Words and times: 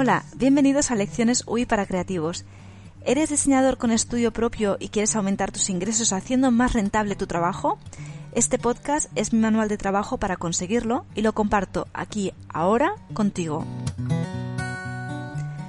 Hola, 0.00 0.22
bienvenidos 0.36 0.92
a 0.92 0.94
Lecciones 0.94 1.42
UI 1.44 1.66
para 1.66 1.84
Creativos. 1.84 2.44
¿Eres 3.04 3.30
diseñador 3.30 3.78
con 3.78 3.90
estudio 3.90 4.32
propio 4.32 4.76
y 4.78 4.90
quieres 4.90 5.16
aumentar 5.16 5.50
tus 5.50 5.70
ingresos 5.70 6.12
haciendo 6.12 6.52
más 6.52 6.74
rentable 6.74 7.16
tu 7.16 7.26
trabajo? 7.26 7.80
Este 8.32 8.60
podcast 8.60 9.10
es 9.16 9.32
mi 9.32 9.40
manual 9.40 9.68
de 9.68 9.76
trabajo 9.76 10.16
para 10.16 10.36
conseguirlo 10.36 11.04
y 11.16 11.22
lo 11.22 11.32
comparto 11.32 11.88
aquí, 11.94 12.32
ahora, 12.48 12.94
contigo. 13.12 13.64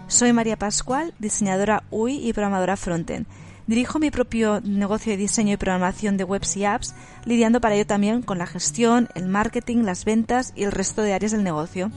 Soy 0.06 0.32
María 0.32 0.58
Pascual, 0.60 1.16
diseñadora 1.18 1.82
UI 1.90 2.18
y 2.18 2.32
programadora 2.32 2.78
frontend. 2.78 3.26
Dirijo 3.66 3.98
mi 3.98 4.12
propio 4.12 4.62
negocio 4.62 5.12
de 5.12 5.18
diseño 5.18 5.54
y 5.54 5.58
programación 5.58 6.18
de 6.18 6.24
webs 6.24 6.56
y 6.56 6.66
apps, 6.66 6.94
lidiando 7.26 7.62
para 7.62 7.74
ello 7.74 7.88
también 7.88 8.22
con 8.22 8.38
la 8.38 8.46
gestión, 8.46 9.10
el 9.16 9.28
marketing, 9.28 9.86
las 9.86 10.06
ventas 10.06 10.54
y 10.56 10.66
el 10.66 10.72
resto 10.72 11.02
de 11.02 11.14
áreas 11.14 11.32
del 11.32 11.44
negocio. 11.44 11.90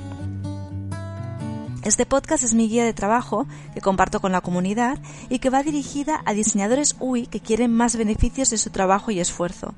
Este 1.85 2.07
podcast 2.07 2.45
es 2.45 2.55
mi 2.55 2.69
guía 2.69 2.85
de 2.85 2.93
trabajo 2.93 3.49
que 3.75 3.81
comparto 3.81 4.21
con 4.21 4.31
la 4.31 4.41
comunidad 4.41 4.99
y 5.29 5.41
que 5.41 5.51
va 5.51 5.65
dirigida 5.65 6.23
a 6.25 6.33
diseñadores 6.33 6.95
UI 7.01 7.27
que 7.27 7.41
quieren 7.41 7.73
más 7.73 7.97
beneficios 7.97 8.51
de 8.51 8.59
su 8.59 8.71
trabajo 8.71 9.11
y 9.11 9.19
esfuerzo. 9.19 9.75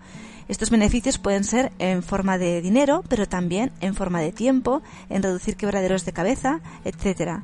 Estos 0.46 0.68
beneficios 0.68 1.16
pueden 1.16 1.44
ser 1.44 1.72
en 1.78 2.02
forma 2.02 2.36
de 2.36 2.60
dinero, 2.60 3.02
pero 3.08 3.26
también 3.26 3.72
en 3.80 3.94
forma 3.94 4.20
de 4.20 4.32
tiempo, 4.32 4.82
en 5.08 5.22
reducir 5.22 5.56
quebraderos 5.56 6.04
de 6.04 6.12
cabeza, 6.12 6.60
etc. 6.84 7.40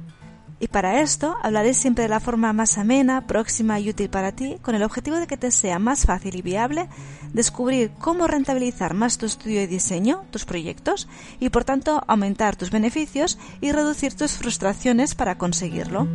Y 0.63 0.69
para 0.69 1.01
esto 1.01 1.37
hablaré 1.43 1.73
siempre 1.73 2.03
de 2.03 2.11
la 2.11 2.21
forma 2.21 2.53
más 2.53 2.77
amena, 2.77 3.27
próxima 3.27 3.81
y 3.81 3.89
útil 3.89 4.11
para 4.11 4.33
ti, 4.33 4.59
con 4.61 4.75
el 4.75 4.83
objetivo 4.83 5.17
de 5.17 5.27
que 5.27 5.39
te 5.39 5.51
sea 5.51 5.79
más 5.79 6.05
fácil 6.05 6.37
y 6.37 6.43
viable 6.43 6.89
descubrir 7.33 7.93
cómo 7.99 8.27
rentabilizar 8.27 8.93
más 8.93 9.17
tu 9.17 9.25
estudio 9.25 9.63
y 9.63 9.67
diseño, 9.67 10.23
tus 10.31 10.45
proyectos, 10.45 11.09
y 11.39 11.49
por 11.49 11.65
tanto 11.65 12.03
aumentar 12.07 12.57
tus 12.57 12.71
beneficios 12.71 13.39
y 13.63 13.73
reducir 13.73 14.13
tus 14.15 14.33
frustraciones 14.33 15.15
para 15.15 15.39
conseguirlo. 15.39 16.07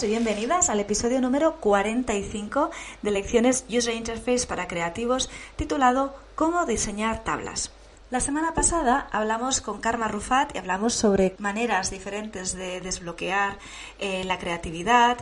Y 0.00 0.06
bienvenidas 0.06 0.70
al 0.70 0.80
episodio 0.80 1.20
número 1.20 1.56
45 1.60 2.70
de 3.02 3.10
Lecciones 3.10 3.66
User 3.68 3.94
Interface 3.94 4.46
para 4.46 4.66
Creativos 4.66 5.28
titulado 5.56 6.14
Cómo 6.34 6.64
diseñar 6.64 7.24
tablas. 7.24 7.70
La 8.12 8.20
semana 8.20 8.52
pasada 8.52 9.08
hablamos 9.10 9.62
con 9.62 9.80
Karma 9.80 10.06
Rufat 10.06 10.54
y 10.54 10.58
hablamos 10.58 10.92
sobre 10.92 11.34
maneras 11.38 11.90
diferentes 11.90 12.54
de 12.54 12.82
desbloquear 12.82 13.56
eh, 13.98 14.22
la 14.24 14.38
creatividad, 14.38 15.16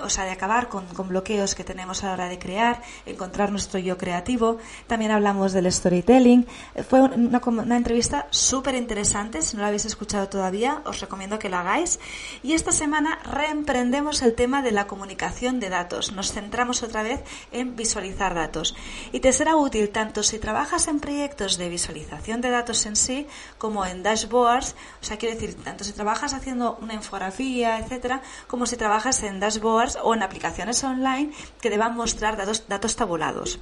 o 0.00 0.08
sea, 0.08 0.22
de 0.22 0.30
acabar 0.30 0.68
con, 0.68 0.86
bloqueos 1.08 1.56
que 1.56 1.64
tenemos 1.64 2.04
a 2.04 2.06
la 2.06 2.12
hora 2.12 2.28
de 2.28 2.38
crear, 2.38 2.80
encontrar 3.06 3.50
nuestro 3.50 3.80
yo 3.80 3.98
creativo. 3.98 4.58
También 4.86 5.10
hablamos 5.10 5.52
del 5.52 5.72
storytelling. 5.72 6.46
Eh, 6.76 6.84
fue 6.84 7.00
una, 7.00 7.42
una 7.44 7.76
entrevista 7.76 8.28
súper 8.30 8.76
interesante. 8.76 9.42
Si 9.42 9.56
no 9.56 9.62
la 9.62 9.68
habéis 9.70 9.86
escuchado 9.86 10.28
todavía, 10.28 10.82
os 10.84 11.00
recomiendo 11.00 11.40
que 11.40 11.48
lo 11.48 11.56
hagáis. 11.56 11.98
Y 12.44 12.52
esta 12.52 12.70
semana 12.70 13.18
reemprendemos 13.24 14.22
el 14.22 14.36
tema 14.36 14.62
de 14.62 14.70
la 14.70 14.86
comunicación 14.86 15.58
de 15.58 15.70
datos. 15.70 16.12
Nos 16.12 16.30
centramos 16.30 16.84
otra 16.84 17.02
vez 17.02 17.20
en 17.50 17.74
visualizar 17.74 18.36
datos. 18.36 18.76
Y 19.10 19.18
te 19.18 19.32
será 19.32 19.56
útil 19.56 19.90
tanto 19.90 20.22
si 20.22 20.38
trabajas 20.38 20.86
en 20.86 21.00
proyectos 21.00 21.58
de 21.58 21.68
visualización 21.68 22.27
de 22.36 22.50
datos 22.50 22.84
en 22.86 22.94
sí 22.94 23.26
como 23.56 23.86
en 23.86 24.02
dashboards, 24.02 24.76
o 25.00 25.04
sea, 25.04 25.16
quiero 25.16 25.34
decir, 25.34 25.54
tanto 25.62 25.84
si 25.84 25.92
trabajas 25.92 26.34
haciendo 26.34 26.76
una 26.82 26.94
infografía, 26.94 27.78
etcétera, 27.78 28.20
como 28.46 28.66
si 28.66 28.76
trabajas 28.76 29.22
en 29.22 29.40
dashboards 29.40 29.98
o 30.02 30.14
en 30.14 30.22
aplicaciones 30.22 30.84
online 30.84 31.32
que 31.60 31.70
deban 31.70 31.96
mostrar 31.96 32.36
datos, 32.36 32.68
datos 32.68 32.94
tabulados. 32.96 33.58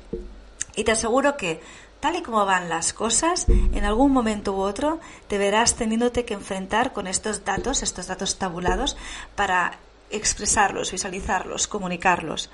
Y 0.74 0.84
te 0.84 0.92
aseguro 0.92 1.36
que 1.36 1.60
tal 2.00 2.16
y 2.16 2.22
como 2.22 2.44
van 2.44 2.68
las 2.68 2.92
cosas, 2.92 3.46
en 3.48 3.84
algún 3.84 4.12
momento 4.12 4.52
u 4.52 4.60
otro 4.60 5.00
te 5.28 5.38
verás 5.38 5.76
teniéndote 5.76 6.24
que 6.24 6.34
enfrentar 6.34 6.92
con 6.92 7.06
estos 7.06 7.44
datos, 7.44 7.82
estos 7.82 8.08
datos 8.08 8.36
tabulados, 8.36 8.96
para 9.34 9.78
expresarlos, 10.10 10.92
visualizarlos, 10.92 11.66
comunicarlos. 11.66 12.50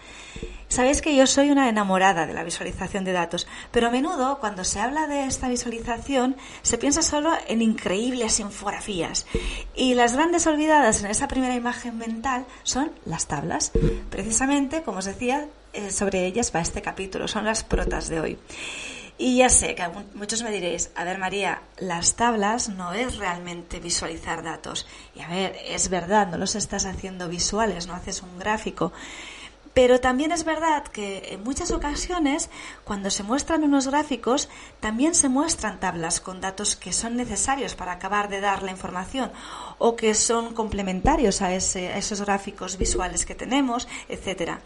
Sabéis 0.68 1.02
que 1.02 1.14
yo 1.14 1.26
soy 1.26 1.50
una 1.50 1.68
enamorada 1.68 2.26
de 2.26 2.32
la 2.32 2.44
visualización 2.44 3.04
de 3.04 3.12
datos, 3.12 3.46
pero 3.70 3.88
a 3.88 3.90
menudo 3.90 4.38
cuando 4.38 4.64
se 4.64 4.80
habla 4.80 5.06
de 5.06 5.26
esta 5.26 5.48
visualización 5.48 6.34
se 6.62 6.78
piensa 6.78 7.02
solo 7.02 7.30
en 7.46 7.60
increíbles 7.60 8.40
infografías 8.40 9.26
y 9.74 9.94
las 9.94 10.14
grandes 10.14 10.46
olvidadas 10.46 11.04
en 11.04 11.10
esa 11.10 11.28
primera 11.28 11.54
imagen 11.54 11.98
mental 11.98 12.46
son 12.62 12.90
las 13.04 13.26
tablas. 13.26 13.72
Precisamente, 14.08 14.82
como 14.82 15.00
os 15.00 15.04
decía, 15.04 15.46
eh, 15.74 15.90
sobre 15.90 16.24
ellas 16.24 16.52
va 16.54 16.60
este 16.60 16.80
capítulo, 16.80 17.28
son 17.28 17.44
las 17.44 17.64
protas 17.64 18.08
de 18.08 18.20
hoy. 18.20 18.38
Y 19.18 19.36
ya 19.36 19.48
sé 19.48 19.74
que 19.74 19.84
muchos 20.14 20.42
me 20.42 20.50
diréis, 20.50 20.90
a 20.94 21.04
ver 21.04 21.18
María, 21.18 21.62
las 21.78 22.16
tablas 22.16 22.68
no 22.68 22.92
es 22.92 23.18
realmente 23.18 23.78
visualizar 23.78 24.42
datos. 24.42 24.86
Y 25.14 25.20
a 25.20 25.28
ver, 25.28 25.56
es 25.68 25.88
verdad, 25.90 26.28
no 26.28 26.38
los 26.38 26.54
estás 26.54 26.86
haciendo 26.86 27.28
visuales, 27.28 27.86
no 27.86 27.94
haces 27.94 28.22
un 28.22 28.38
gráfico. 28.38 28.92
Pero 29.74 30.00
también 30.00 30.32
es 30.32 30.44
verdad 30.44 30.84
que 30.84 31.28
en 31.32 31.42
muchas 31.44 31.70
ocasiones, 31.70 32.50
cuando 32.84 33.10
se 33.10 33.22
muestran 33.22 33.64
unos 33.64 33.88
gráficos, 33.88 34.48
también 34.80 35.14
se 35.14 35.28
muestran 35.28 35.80
tablas 35.80 36.20
con 36.20 36.40
datos 36.40 36.76
que 36.76 36.92
son 36.92 37.16
necesarios 37.16 37.74
para 37.74 37.92
acabar 37.92 38.28
de 38.28 38.40
dar 38.40 38.62
la 38.62 38.70
información 38.70 39.32
o 39.78 39.96
que 39.96 40.14
son 40.14 40.54
complementarios 40.54 41.40
a, 41.40 41.54
esos 41.54 42.20
gráficos 42.20 42.76
visuales 42.76 43.24
que 43.24 43.34
tenemos, 43.34 43.88
etcétera. 44.08 44.60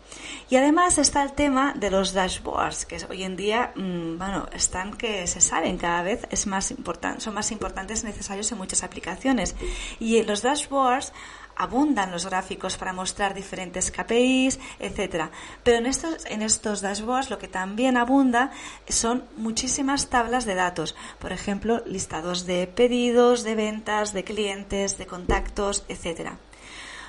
Y 0.51 0.57
además 0.57 0.99
está 0.99 1.23
el 1.23 1.33
tema 1.33 1.73
de 1.75 1.91
los 1.91 2.13
dashboards, 2.13 2.85
que 2.87 2.99
hoy 3.09 3.23
en 3.23 3.37
día, 3.37 3.73
mm, 3.77 4.19
bueno, 4.19 4.49
están 4.53 4.95
que 4.95 5.27
se 5.27 5.41
saben 5.41 5.79
cada 5.79 6.03
vez 6.03 6.27
es 6.31 6.47
más 6.47 6.75
son 7.19 7.35
más 7.35 7.51
importantes 7.53 8.05
necesarios 8.05 8.51
en 8.51 8.59
muchas 8.59 8.83
aplicaciones. 8.83 9.55
Y 10.01 10.23
los 10.23 10.43
dashboards 10.43 11.13
abundan 11.57 12.13
los 12.13 12.27
gráficos 12.27 12.77
para 12.77 12.93
mostrar 12.93 13.35
diferentes 13.35 13.91
KPIs, 13.91 14.59
etcétera. 14.79 15.31
Pero 15.63 15.79
en 15.79 15.87
estos, 15.87 16.25
en 16.27 16.43
estos 16.43 16.81
dashboards 16.81 17.31
lo 17.31 17.39
que 17.39 17.49
también 17.49 17.97
abunda 17.97 18.51
son 18.89 19.25
muchísimas 19.37 20.09
tablas 20.09 20.45
de 20.45 20.55
datos. 20.55 20.95
Por 21.19 21.33
ejemplo, 21.33 21.83
listados 21.87 22.47
de 22.47 22.67
pedidos, 22.67 23.43
de 23.43 23.55
ventas, 23.55 24.13
de 24.13 24.25
clientes, 24.25 24.99
de 24.99 25.07
contactos, 25.07 25.85
etcétera. 25.89 26.39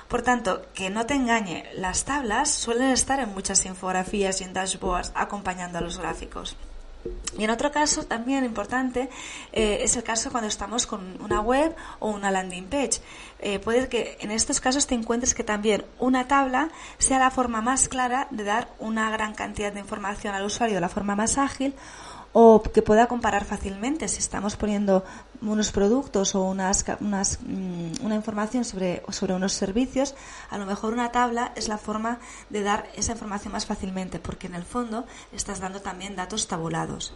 Por 0.08 0.22
tanto, 0.22 0.62
que 0.72 0.88
no 0.88 1.04
te 1.04 1.14
engañe, 1.14 1.66
las 1.74 2.06
tablas 2.06 2.50
suelen 2.50 2.92
estar 2.92 3.20
en 3.20 3.34
muchas 3.34 3.66
infografías 3.66 4.40
y 4.40 4.44
en 4.44 4.54
dashboards 4.54 5.12
acompañando 5.14 5.78
a 5.78 5.82
los 5.82 5.98
gráficos. 5.98 6.56
Y 7.38 7.44
en 7.44 7.50
otro 7.50 7.70
caso 7.70 8.04
también 8.04 8.44
importante 8.44 9.08
eh, 9.52 9.78
es 9.82 9.96
el 9.96 10.02
caso 10.02 10.30
cuando 10.30 10.48
estamos 10.48 10.86
con 10.86 11.20
una 11.22 11.40
web 11.40 11.74
o 12.00 12.10
una 12.10 12.30
landing 12.30 12.66
page. 12.66 13.00
Eh, 13.38 13.60
puede 13.60 13.88
que 13.88 14.18
en 14.20 14.32
estos 14.32 14.60
casos 14.60 14.86
te 14.86 14.94
encuentres 14.96 15.34
que 15.34 15.44
también 15.44 15.84
una 16.00 16.26
tabla 16.26 16.70
sea 16.98 17.20
la 17.20 17.30
forma 17.30 17.60
más 17.60 17.88
clara 17.88 18.26
de 18.30 18.42
dar 18.42 18.68
una 18.80 19.10
gran 19.10 19.34
cantidad 19.34 19.72
de 19.72 19.80
información 19.80 20.34
al 20.34 20.44
usuario, 20.44 20.80
la 20.80 20.88
forma 20.88 21.14
más 21.14 21.38
ágil 21.38 21.74
o 22.32 22.62
que 22.62 22.82
pueda 22.82 23.06
comparar 23.06 23.44
fácilmente 23.44 24.08
si 24.08 24.18
estamos 24.18 24.56
poniendo 24.56 25.04
unos 25.40 25.70
productos 25.70 26.34
o 26.34 26.42
unas, 26.42 26.84
mm, 27.00 28.04
una 28.04 28.14
información 28.14 28.64
sobre, 28.64 29.02
sobre 29.10 29.34
unos 29.34 29.52
servicios, 29.52 30.14
a 30.50 30.58
lo 30.58 30.66
mejor 30.66 30.92
una 30.92 31.12
tabla 31.12 31.52
es 31.54 31.68
la 31.68 31.78
forma 31.78 32.18
de 32.50 32.62
dar 32.62 32.88
esa 32.96 33.12
información 33.12 33.52
más 33.52 33.66
fácilmente, 33.66 34.18
porque 34.18 34.48
en 34.48 34.54
el 34.54 34.64
fondo 34.64 35.06
estás 35.32 35.60
dando 35.60 35.80
también 35.80 36.16
datos 36.16 36.48
tabulados. 36.48 37.14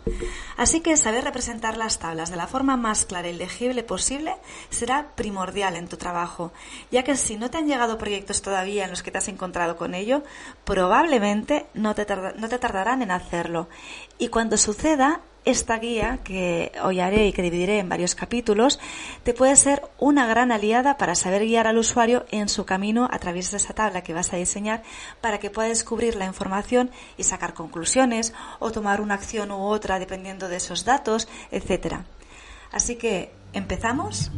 Así 0.56 0.80
que 0.80 0.96
saber 0.96 1.24
representar 1.24 1.76
las 1.76 1.98
tablas 1.98 2.30
de 2.30 2.36
la 2.36 2.46
forma 2.46 2.76
más 2.76 3.04
clara 3.04 3.28
y 3.28 3.32
legible 3.32 3.82
posible 3.82 4.36
será 4.70 5.12
primordial 5.14 5.76
en 5.76 5.88
tu 5.88 5.96
trabajo, 5.96 6.52
ya 6.90 7.02
que 7.02 7.16
si 7.16 7.36
no 7.36 7.50
te 7.50 7.58
han 7.58 7.66
llegado 7.66 7.98
proyectos 7.98 8.42
todavía 8.42 8.84
en 8.84 8.90
los 8.90 9.02
que 9.02 9.10
te 9.10 9.18
has 9.18 9.28
encontrado 9.28 9.76
con 9.76 9.94
ello, 9.94 10.22
probablemente 10.64 11.66
no 11.74 11.94
te, 11.94 12.06
no 12.36 12.48
te 12.48 12.58
tardarán 12.58 13.02
en 13.02 13.10
hacerlo. 13.10 13.68
Y 14.22 14.28
cuando 14.28 14.56
suceda, 14.56 15.20
esta 15.44 15.80
guía 15.80 16.20
que 16.22 16.70
hoy 16.84 17.00
haré 17.00 17.26
y 17.26 17.32
que 17.32 17.42
dividiré 17.42 17.80
en 17.80 17.88
varios 17.88 18.14
capítulos 18.14 18.78
te 19.24 19.34
puede 19.34 19.56
ser 19.56 19.82
una 19.98 20.28
gran 20.28 20.52
aliada 20.52 20.96
para 20.96 21.16
saber 21.16 21.42
guiar 21.42 21.66
al 21.66 21.76
usuario 21.76 22.24
en 22.30 22.48
su 22.48 22.64
camino 22.64 23.08
a 23.10 23.18
través 23.18 23.50
de 23.50 23.56
esa 23.56 23.74
tabla 23.74 24.04
que 24.04 24.14
vas 24.14 24.32
a 24.32 24.36
diseñar 24.36 24.84
para 25.20 25.40
que 25.40 25.50
pueda 25.50 25.66
descubrir 25.66 26.14
la 26.14 26.26
información 26.26 26.92
y 27.16 27.24
sacar 27.24 27.52
conclusiones 27.52 28.32
o 28.60 28.70
tomar 28.70 29.00
una 29.00 29.14
acción 29.14 29.50
u 29.50 29.56
otra 29.56 29.98
dependiendo 29.98 30.48
de 30.48 30.58
esos 30.58 30.84
datos, 30.84 31.26
etc. 31.50 31.96
Así 32.70 32.94
que, 32.94 33.32
¿empezamos? 33.52 34.30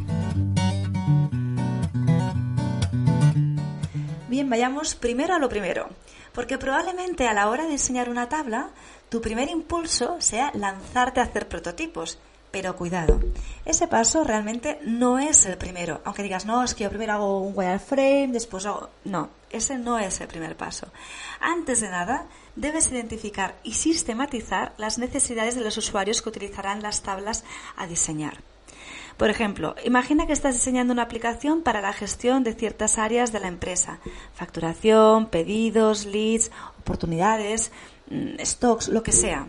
Bien, 4.34 4.50
vayamos 4.50 4.96
primero 4.96 5.32
a 5.32 5.38
lo 5.38 5.48
primero, 5.48 5.90
porque 6.32 6.58
probablemente 6.58 7.28
a 7.28 7.34
la 7.34 7.48
hora 7.48 7.66
de 7.66 7.70
diseñar 7.70 8.10
una 8.10 8.28
tabla, 8.28 8.70
tu 9.08 9.20
primer 9.20 9.48
impulso 9.48 10.16
sea 10.20 10.50
lanzarte 10.54 11.20
a 11.20 11.22
hacer 11.22 11.46
prototipos. 11.46 12.18
Pero 12.50 12.74
cuidado, 12.74 13.20
ese 13.64 13.86
paso 13.86 14.24
realmente 14.24 14.80
no 14.82 15.20
es 15.20 15.46
el 15.46 15.56
primero. 15.56 16.00
Aunque 16.04 16.24
digas, 16.24 16.46
no, 16.46 16.64
es 16.64 16.74
que 16.74 16.82
yo 16.82 16.90
primero 16.90 17.12
hago 17.12 17.42
un 17.42 17.56
wireframe, 17.56 18.32
después 18.32 18.66
hago... 18.66 18.90
No, 19.04 19.30
ese 19.50 19.78
no 19.78 20.00
es 20.00 20.20
el 20.20 20.26
primer 20.26 20.56
paso. 20.56 20.88
Antes 21.38 21.80
de 21.80 21.90
nada, 21.90 22.26
debes 22.56 22.90
identificar 22.90 23.54
y 23.62 23.74
sistematizar 23.74 24.72
las 24.78 24.98
necesidades 24.98 25.54
de 25.54 25.62
los 25.62 25.76
usuarios 25.76 26.22
que 26.22 26.30
utilizarán 26.30 26.82
las 26.82 27.02
tablas 27.02 27.44
a 27.76 27.86
diseñar. 27.86 28.38
Por 29.16 29.30
ejemplo, 29.30 29.76
imagina 29.84 30.26
que 30.26 30.32
estás 30.32 30.54
diseñando 30.54 30.92
una 30.92 31.02
aplicación 31.02 31.62
para 31.62 31.80
la 31.80 31.92
gestión 31.92 32.42
de 32.42 32.52
ciertas 32.52 32.98
áreas 32.98 33.32
de 33.32 33.40
la 33.40 33.48
empresa. 33.48 34.00
Facturación, 34.34 35.26
pedidos, 35.26 36.04
leads, 36.04 36.50
oportunidades, 36.80 37.70
mm, 38.10 38.40
stocks, 38.40 38.88
lo 38.88 39.02
que 39.02 39.12
sea. 39.12 39.46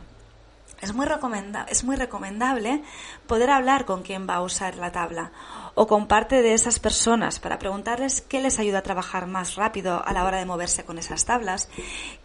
Es 0.82 0.94
muy, 0.94 1.96
recomendable 1.96 2.84
poder 3.28 3.50
hablar 3.50 3.86
con 3.86 4.04
quien 4.04 4.28
va 4.28 4.36
a 4.36 4.42
usar 4.42 4.76
la 4.76 4.92
tabla 4.92 5.32
o 5.74 5.88
con 5.88 6.08
parte 6.08 6.42
de 6.42 6.54
esas 6.54 6.80
personas 6.80 7.40
para 7.40 7.60
preguntarles 7.60 8.22
qué 8.22 8.42
les 8.42 8.60
ayuda 8.60 8.80
a 8.80 8.84
trabajar 8.84 9.26
más 9.26 9.56
rápido 9.56 10.06
a 10.06 10.14
la 10.14 10.24
hora 10.24 10.38
de 10.38 10.46
moverse 10.46 10.84
con 10.84 10.98
esas 10.98 11.26
tablas, 11.26 11.70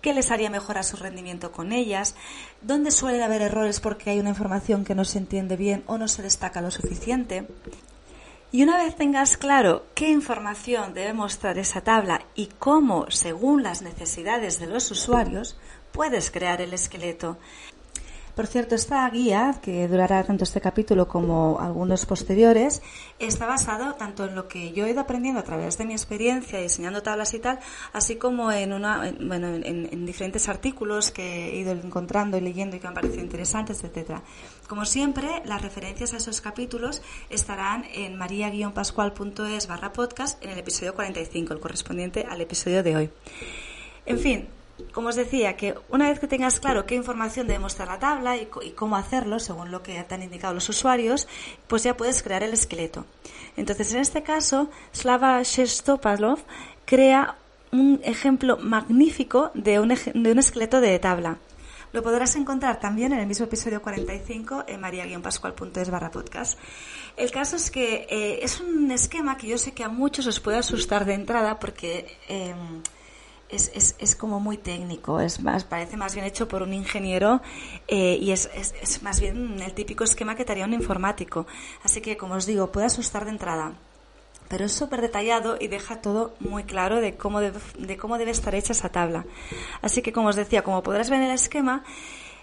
qué 0.00 0.12
les 0.14 0.30
haría 0.30 0.50
mejorar 0.50 0.84
su 0.84 0.96
rendimiento 0.96 1.52
con 1.52 1.72
ellas, 1.72 2.14
dónde 2.60 2.90
suelen 2.90 3.22
haber 3.22 3.42
errores 3.42 3.80
porque 3.80 4.10
hay 4.10 4.20
una 4.20 4.30
información 4.30 4.84
que 4.84 4.94
no 4.94 5.04
se 5.04 5.18
entiende 5.18 5.56
bien 5.56 5.84
o 5.86 5.96
no 5.96 6.08
se 6.08 6.22
destaca 6.22 6.60
lo 6.60 6.70
suficiente. 6.70 7.46
Y 8.52 8.64
una 8.64 8.78
vez 8.78 8.96
tengas 8.96 9.36
claro 9.36 9.86
qué 9.94 10.08
información 10.08 10.92
debe 10.92 11.12
mostrar 11.12 11.56
esa 11.56 11.82
tabla 11.82 12.22
y 12.34 12.46
cómo, 12.46 13.08
según 13.08 13.62
las 13.62 13.80
necesidades 13.80 14.58
de 14.58 14.66
los 14.66 14.90
usuarios, 14.90 15.56
puedes 15.92 16.32
crear 16.32 16.60
el 16.60 16.74
esqueleto. 16.74 17.38
Por 18.40 18.46
cierto, 18.46 18.74
esta 18.74 19.06
guía, 19.10 19.56
que 19.60 19.86
durará 19.86 20.24
tanto 20.24 20.44
este 20.44 20.62
capítulo 20.62 21.06
como 21.06 21.60
algunos 21.60 22.06
posteriores, 22.06 22.80
está 23.18 23.44
basado 23.44 23.96
tanto 23.96 24.24
en 24.24 24.34
lo 24.34 24.48
que 24.48 24.72
yo 24.72 24.86
he 24.86 24.92
ido 24.92 25.02
aprendiendo 25.02 25.40
a 25.40 25.42
través 25.42 25.76
de 25.76 25.84
mi 25.84 25.92
experiencia 25.92 26.58
diseñando 26.58 27.02
tablas 27.02 27.34
y 27.34 27.38
tal, 27.38 27.58
así 27.92 28.16
como 28.16 28.50
en, 28.50 28.72
una, 28.72 29.12
bueno, 29.20 29.48
en, 29.48 30.06
diferentes 30.06 30.48
artículos 30.48 31.10
que 31.10 31.50
he 31.50 31.56
ido 31.56 31.72
encontrando 31.72 32.38
y 32.38 32.40
leyendo 32.40 32.76
y 32.76 32.78
que 32.78 32.84
me 32.84 32.88
han 32.88 32.94
parecido 32.94 33.20
interesantes, 33.22 33.84
etcétera. 33.84 34.22
Como 34.66 34.86
siempre, 34.86 35.42
las 35.44 35.60
referencias 35.60 36.14
a 36.14 36.16
esos 36.16 36.40
capítulos 36.40 37.02
estarán 37.28 37.84
en 37.92 38.16
maria-pascual.es 38.16 39.66
barra 39.66 39.92
podcast 39.92 40.42
en 40.42 40.48
el 40.48 40.58
episodio 40.60 40.94
45, 40.94 41.52
el 41.52 41.60
correspondiente 41.60 42.26
al 42.26 42.40
episodio 42.40 42.82
de 42.82 42.96
hoy. 42.96 43.10
En 44.06 44.18
fin, 44.18 44.48
como 44.92 45.08
os 45.08 45.16
decía, 45.16 45.56
que 45.56 45.74
una 45.88 46.08
vez 46.08 46.18
que 46.18 46.26
tengas 46.26 46.60
claro 46.60 46.86
qué 46.86 46.94
información 46.94 47.46
debe 47.46 47.58
mostrar 47.58 47.88
la 47.88 47.98
tabla 47.98 48.36
y, 48.36 48.46
cómo 48.46 48.96
hacerlo, 48.96 49.38
según 49.38 49.70
lo 49.70 49.82
que 49.82 50.02
te 50.04 50.14
han 50.14 50.22
indicado 50.22 50.54
los 50.54 50.68
usuarios, 50.68 51.28
pues 51.66 51.82
ya 51.82 51.96
puedes 51.96 52.22
crear 52.22 52.42
el 52.42 52.52
esqueleto. 52.52 53.06
Entonces, 53.56 53.92
en 53.92 54.00
este 54.00 54.22
caso, 54.22 54.70
Slava 54.92 55.42
Shestopalov 55.42 56.40
crea 56.84 57.36
un 57.72 58.00
ejemplo 58.04 58.56
magnífico 58.58 59.50
de 59.54 59.80
un, 59.80 59.88
de 59.88 60.32
un 60.32 60.38
esqueleto 60.38 60.80
de 60.80 60.98
tabla. 60.98 61.38
Lo 61.92 62.02
podrás 62.02 62.36
encontrar 62.36 62.78
también 62.78 63.12
en 63.12 63.18
el 63.18 63.26
mismo 63.26 63.46
episodio 63.46 63.82
45 63.82 64.64
en 64.68 64.80
maria-pascual.es 64.80 65.90
barra 65.90 66.10
podcast. 66.10 66.58
El 67.16 67.32
caso 67.32 67.56
es 67.56 67.70
que 67.70 68.06
eh, 68.08 68.38
es 68.42 68.60
un 68.60 68.90
esquema 68.92 69.36
que 69.36 69.48
yo 69.48 69.58
sé 69.58 69.72
que 69.72 69.82
a 69.82 69.88
muchos 69.88 70.26
os 70.28 70.38
puede 70.38 70.58
asustar 70.58 71.04
de 71.04 71.14
entrada 71.14 71.58
porque... 71.58 72.16
Eh, 72.28 72.54
es, 73.50 73.70
es, 73.74 73.96
es, 73.98 74.16
como 74.16 74.40
muy 74.40 74.56
técnico, 74.56 75.20
es 75.20 75.40
más, 75.40 75.64
parece 75.64 75.96
más 75.96 76.14
bien 76.14 76.26
hecho 76.26 76.48
por 76.48 76.62
un 76.62 76.72
ingeniero 76.72 77.40
eh, 77.88 78.18
y 78.20 78.30
es, 78.30 78.48
es, 78.54 79.02
más 79.02 79.20
bien 79.20 79.60
el 79.60 79.72
típico 79.74 80.04
esquema 80.04 80.36
que 80.36 80.44
te 80.44 80.52
haría 80.52 80.64
un 80.64 80.72
informático. 80.72 81.46
Así 81.82 82.00
que, 82.00 82.16
como 82.16 82.34
os 82.34 82.46
digo, 82.46 82.70
puede 82.70 82.86
asustar 82.86 83.24
de 83.24 83.32
entrada, 83.32 83.72
pero 84.48 84.64
es 84.64 84.72
súper 84.72 85.00
detallado 85.00 85.56
y 85.60 85.68
deja 85.68 86.00
todo 86.00 86.34
muy 86.40 86.64
claro 86.64 87.00
de 87.00 87.16
cómo, 87.16 87.40
de 87.40 87.96
cómo 87.96 88.18
debe 88.18 88.30
estar 88.30 88.54
hecha 88.54 88.72
esa 88.72 88.88
tabla. 88.88 89.24
Así 89.82 90.02
que, 90.02 90.12
como 90.12 90.28
os 90.28 90.36
decía, 90.36 90.62
como 90.62 90.82
podrás 90.82 91.10
ver 91.10 91.20
en 91.20 91.26
el 91.26 91.34
esquema, 91.34 91.84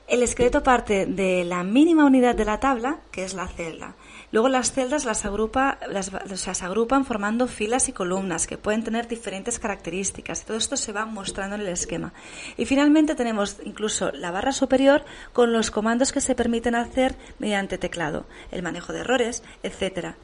el 0.07 0.24
esqueleto 0.24 0.63
parte 0.63 1.06
de 1.06 1.44
la 1.44 1.63
mínima 1.63 2.06
unidad 2.06 2.36
de 2.36 2.45
la 2.45 2.59
tabla, 2.59 3.00
que 3.12 3.24
es 3.24 3.33
la 3.33 3.48
celda. 3.48 3.95
Luego 4.31 4.50
las 4.50 4.71
celdas 4.71 5.06
las, 5.06 5.25
agrupa, 5.25 5.77
las, 5.89 6.12
las, 6.12 6.63
agrupan 6.63 7.06
formando 7.06 7.48
filas 7.48 7.88
y 7.88 7.94
columnas 7.94 8.48
que 8.48 8.57
pueden 8.57 8.83
tener 8.83 9.07
diferentes 9.07 9.59
características. 9.59 10.45
Todo 10.45 10.57
esto 10.57 10.75
se 10.75 10.92
va 10.92 11.06
mostrando 11.06 11.56
en 11.56 11.62
el 11.62 11.68
esquema. 11.68 12.13
Y 12.57 12.65
finalmente 12.65 13.15
tenemos 13.15 13.57
incluso 13.63 14.12
la 14.12 14.31
barra 14.31 14.51
superior 14.51 15.04
con 15.33 15.54
los 15.54 15.71
comandos 15.71 16.12
que 16.12 16.21
se 16.21 16.36
permiten 16.36 16.75
hacer 16.75 17.15
mediante 17.39 17.77
teclado, 17.77 18.25
el 18.51 18.63
manejo 18.63 18.94
de 18.94 19.00
errores, 19.00 19.44
etcétera 19.63 20.18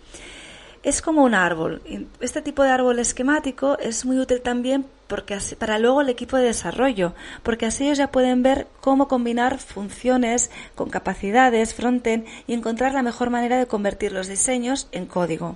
es 0.83 1.01
como 1.01 1.24
un 1.24 1.33
árbol. 1.33 1.81
Este 2.19 2.41
tipo 2.41 2.63
de 2.63 2.69
árbol 2.69 3.00
esquemático 3.00 3.77
es 3.80 4.06
muy 4.06 4.19
útil 4.19 4.41
también 4.41 4.85
porque 5.07 5.38
para 5.59 5.80
luego 5.80 6.01
el 6.01 6.09
equipo 6.09 6.38
de 6.38 6.45
desarrollo, 6.45 7.13
porque 7.44 7.65
así 7.65 7.85
ellos 7.85 7.97
ya 7.97 8.12
pueden 8.12 8.41
ver 8.41 8.68
cómo 8.81 9.07
combinar 9.07 9.59
funciones 9.59 10.50
con 10.75 10.89
capacidades 10.89 11.74
frontend 11.74 12.25
y 12.47 12.53
encontrar 12.53 12.94
la 12.94 13.03
mejor 13.03 13.30
manera 13.30 13.57
de 13.57 13.68
convertir 13.68 14.12
los 14.12 14.27
diseños 14.27 14.88
en 14.91 15.06
código. 15.06 15.56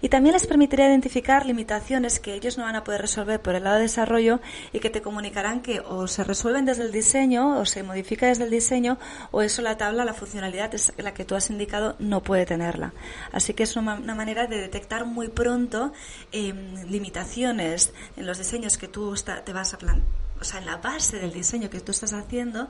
Y 0.00 0.08
también 0.08 0.34
les 0.34 0.46
permitirá 0.46 0.86
identificar 0.86 1.46
limitaciones 1.46 2.20
que 2.20 2.34
ellos 2.34 2.58
no 2.58 2.64
van 2.64 2.76
a 2.76 2.84
poder 2.84 3.00
resolver 3.00 3.40
por 3.40 3.54
el 3.54 3.64
lado 3.64 3.76
de 3.76 3.82
desarrollo 3.82 4.40
y 4.72 4.80
que 4.80 4.90
te 4.90 5.02
comunicarán 5.02 5.62
que 5.62 5.80
o 5.80 6.06
se 6.06 6.24
resuelven 6.24 6.64
desde 6.64 6.84
el 6.84 6.92
diseño 6.92 7.58
o 7.58 7.66
se 7.66 7.82
modifica 7.82 8.26
desde 8.26 8.44
el 8.44 8.50
diseño 8.50 8.98
o 9.30 9.42
eso 9.42 9.62
la 9.62 9.76
tabla, 9.76 10.04
la 10.04 10.14
funcionalidad 10.14 10.74
es 10.74 10.92
la 10.98 11.14
que 11.14 11.24
tú 11.24 11.34
has 11.34 11.50
indicado 11.50 11.96
no 11.98 12.22
puede 12.22 12.46
tenerla. 12.46 12.92
Así 13.32 13.54
que 13.54 13.62
es 13.62 13.76
una, 13.76 13.96
manera 13.96 14.46
de 14.46 14.58
detectar 14.58 15.04
muy 15.04 15.28
pronto 15.28 15.92
em, 16.32 16.84
limitaciones 16.88 17.92
en 18.16 18.26
los 18.26 18.38
diseños 18.38 18.78
que 18.78 18.88
tú 18.88 19.14
te 19.44 19.52
vas 19.52 19.74
a 19.74 19.78
plantear 19.78 20.26
o 20.40 20.44
sea, 20.44 20.60
en 20.60 20.66
la 20.66 20.76
base 20.76 21.18
del 21.18 21.32
diseño 21.32 21.70
que 21.70 21.80
tú 21.80 21.92
estás 21.92 22.12
haciendo 22.12 22.68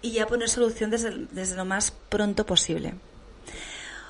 y 0.00 0.12
ya 0.12 0.26
poner 0.26 0.48
solución 0.48 0.90
desde, 0.90 1.26
desde 1.30 1.56
lo 1.56 1.64
más 1.64 1.90
pronto 2.08 2.46
posible. 2.46 2.94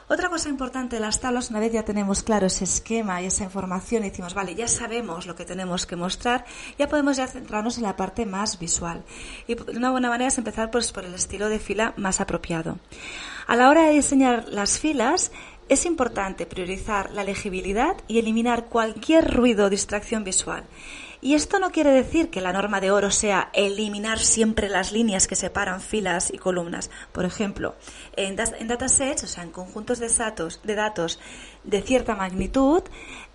Otra 0.09 0.29
cosa 0.29 0.49
importante 0.49 0.97
de 0.97 1.01
las 1.01 1.21
tablas, 1.21 1.51
una 1.51 1.61
vez 1.61 1.73
ya 1.73 1.85
tenemos 1.85 2.23
claro 2.23 2.47
ese 2.47 2.65
esquema 2.65 3.23
y 3.23 3.27
esa 3.27 3.45
información 3.45 4.03
decimos, 4.03 4.35
vale, 4.35 4.55
ya 4.55 4.69
sabemos 4.69 5.27
lo 5.27 5.37
que 5.37 5.45
tenemos 5.45 5.87
que 5.87 5.97
mostrar, 5.97 6.45
ya 6.79 6.89
podemos 6.89 7.17
ya 7.17 7.27
centrarnos 7.27 7.77
en 7.79 7.85
la 7.85 7.97
parte 7.97 8.27
más 8.27 8.59
visual. 8.59 9.05
Y 9.47 9.57
una 9.71 9.91
buena 9.91 10.09
manera 10.09 10.29
es 10.29 10.39
empezar 10.39 10.71
pues, 10.71 10.93
por 10.93 11.05
el 11.05 11.15
estilo 11.15 11.49
de 11.49 11.59
fila 11.59 11.95
más 11.97 12.21
apropiado. 12.21 12.79
A 13.47 13.57
la 13.57 13.69
hora 13.71 13.83
de 13.83 13.95
diseñar 13.95 14.49
las 14.49 14.79
filas, 14.79 15.33
es 15.73 15.87
importante 15.87 16.45
priorizar 16.45 17.13
la 17.13 17.25
legibilidad 17.25 17.97
y 18.07 18.19
eliminar 18.19 18.67
cualquier 18.67 19.33
ruido 19.33 19.65
o 19.65 19.71
distracción 19.71 20.23
visual. 20.23 20.65
Y 21.23 21.33
esto 21.33 21.59
no 21.59 21.71
quiere 21.71 21.93
decir 21.93 22.29
que 22.29 22.43
la 22.43 22.53
norma 22.53 22.79
de 22.81 22.91
oro 22.91 23.11
sea 23.11 23.49
eliminar 23.55 24.19
siempre 24.19 24.69
las 24.69 24.93
líneas 24.93 25.27
que 25.27 25.37
separan 25.37 25.81
filas 25.81 26.31
y 26.31 26.37
columnas. 26.37 26.91
Por 27.13 27.25
ejemplo, 27.25 27.75
en, 28.17 28.37
datasets, 28.37 29.25
o 29.25 29.27
sea, 29.27 29.45
en 29.45 29.51
conjuntos 29.51 29.99
de 29.99 30.09
datos, 30.09 30.61
de 30.63 30.75
datos 30.75 31.19
de 31.65 31.81
cierta 31.81 32.17
magnitud, 32.17 32.83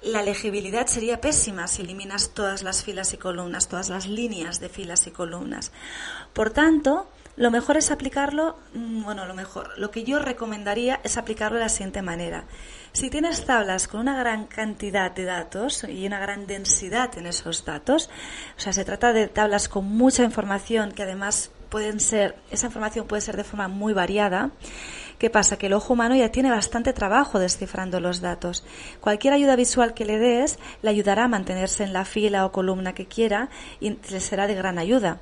la 0.04 0.22
legibilidad 0.22 0.86
sería 0.86 1.22
pésima 1.22 1.68
si 1.68 1.82
eliminas 1.82 2.36
todas 2.36 2.62
las 2.62 2.84
filas 2.84 3.14
y 3.14 3.18
columnas, 3.18 3.68
todas 3.68 3.90
las 3.90 4.06
líneas 4.06 4.60
de 4.60 4.70
filas 4.70 5.08
y 5.08 5.12
columnas. 5.12 5.72
Por 6.34 6.52
tanto, 6.52 7.08
lo 7.38 7.52
mejor 7.52 7.78
es 7.78 7.92
aplicarlo, 7.92 8.58
mm, 8.74 9.04
bueno, 9.04 9.26
lo 9.26 9.36
mejor, 9.36 9.78
lo 9.78 9.92
que 9.92 10.04
yo 10.04 10.20
recomendaría 10.20 11.00
es 11.04 11.18
aplicarlo 11.18 11.58
de 11.58 11.66
la 11.66 11.70
siguiente 11.70 12.02
manera. 12.02 12.46
Si 12.94 13.12
tienes 13.12 13.46
tablas 13.46 13.88
con 13.88 14.02
una 14.02 14.18
gran 14.18 14.46
cantidad 14.46 15.12
de 15.12 15.26
datos 15.26 15.86
y 15.88 16.08
una 16.08 16.20
gran 16.20 16.48
densidad 16.48 17.16
en 17.16 17.28
esos 17.28 17.64
datos, 17.64 18.10
o 18.58 18.60
sea, 18.60 18.74
se 18.74 18.84
trata 18.84 19.14
de 19.14 19.28
tablas 19.28 19.70
con 19.70 19.86
mucha 19.86 20.24
información 20.24 20.92
que 20.92 21.04
además 21.04 21.52
pueden 21.70 22.00
ser, 22.00 22.36
esa 22.50 22.68
información 22.68 23.06
puede 23.06 23.22
ser 23.22 23.38
de 23.38 23.44
forma 23.44 23.68
muy 23.68 23.94
variada. 23.94 24.50
¿Qué 25.20 25.30
pasa? 25.30 25.58
Que 25.58 25.66
el 25.66 25.74
ojo 25.74 25.94
humano 25.94 26.16
ya 26.16 26.32
tiene 26.32 26.52
bastante 26.52 26.94
trabajo 26.94 27.40
descifrando 27.40 28.00
los 28.00 28.22
datos. 28.22 28.64
Cualquier 29.00 29.34
ayuda 29.34 29.56
visual 29.56 29.94
que 29.94 30.06
le 30.06 30.20
des 30.20 30.60
le 30.82 30.90
ayudará 30.90 31.26
a 31.26 31.28
mantenerse 31.28 31.84
en 31.84 31.94
la 31.94 32.06
fila 32.06 32.46
o 32.46 32.52
columna 32.52 32.94
que 32.94 33.08
quiera 33.08 33.50
y 33.80 33.98
le 34.12 34.20
será 34.20 34.46
de 34.46 34.54
gran 34.54 34.78
ayuda. 34.78 35.20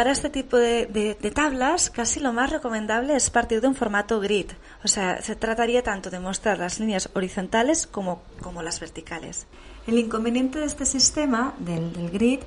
Para 0.00 0.12
este 0.12 0.30
tipo 0.30 0.56
de, 0.56 1.14
tablas, 1.34 1.90
casi 1.90 2.20
lo 2.20 2.32
más 2.32 2.48
recomendable 2.48 3.14
es 3.14 3.28
partir 3.28 3.60
de 3.60 3.68
un 3.68 3.74
formato 3.74 4.18
grid. 4.18 4.46
O 4.82 4.88
sea, 4.88 5.20
se 5.20 5.36
trataría 5.36 5.82
tanto 5.82 6.08
de 6.08 6.18
mostrar 6.18 6.56
las 6.56 6.80
líneas 6.80 7.10
horizontales 7.12 7.86
como 7.86 8.22
las 8.62 8.80
verticales. 8.80 9.46
El 9.86 9.98
inconveniente 9.98 10.58
de 10.58 10.66
este 10.66 10.84
sistema, 10.84 11.54
del, 11.58 12.10
grid, 12.10 12.40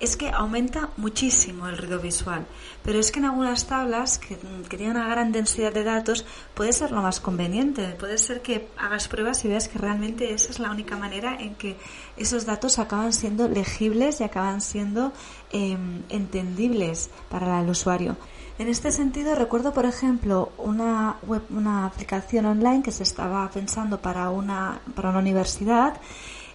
es 0.00 0.16
que 0.16 0.30
aumenta 0.30 0.90
muchísimo 0.96 1.68
el 1.68 1.78
ruido 1.78 2.00
visual, 2.00 2.46
pero 2.82 2.98
es 2.98 3.12
que 3.12 3.20
en 3.20 3.26
algunas 3.26 3.66
tablas 3.66 4.18
que, 4.18 4.36
tienen 4.68 4.96
una 4.96 5.08
gran 5.08 5.30
densidad 5.30 5.72
de 5.72 5.84
datos 5.84 6.24
puede 6.54 6.72
ser 6.72 6.90
lo 6.90 7.00
más 7.00 7.20
conveniente. 7.20 7.94
Puede 7.98 8.18
ser 8.18 8.42
que 8.42 8.68
hagas 8.76 9.08
pruebas 9.08 9.44
y 9.44 9.48
veas 9.48 9.68
que 9.68 9.78
realmente 9.78 10.34
esa 10.34 10.50
es 10.50 10.58
la 10.58 10.70
única 10.70 10.96
manera 10.96 11.36
en 11.38 11.54
que 11.54 11.76
esos 12.16 12.44
datos 12.44 12.78
acaban 12.78 13.12
siendo 13.12 13.48
legibles 13.48 14.20
y 14.20 14.24
acaban 14.24 14.60
siendo 14.60 15.12
em, 15.52 16.02
entendibles 16.08 17.10
para 17.28 17.60
el 17.60 17.68
usuario. 17.68 18.16
En 18.58 18.68
este 18.68 18.90
sentido, 18.90 19.34
recuerdo, 19.34 19.72
por 19.72 19.86
ejemplo, 19.86 20.52
una, 20.58 21.16
web, 21.26 21.42
una 21.50 21.86
aplicación 21.86 22.44
online 22.44 22.82
que 22.82 22.92
se 22.92 23.04
estaba 23.04 23.48
pensando 23.50 24.02
para 24.02 24.28
una, 24.28 24.80
para 24.94 25.10
una 25.10 25.20
universidad 25.20 25.94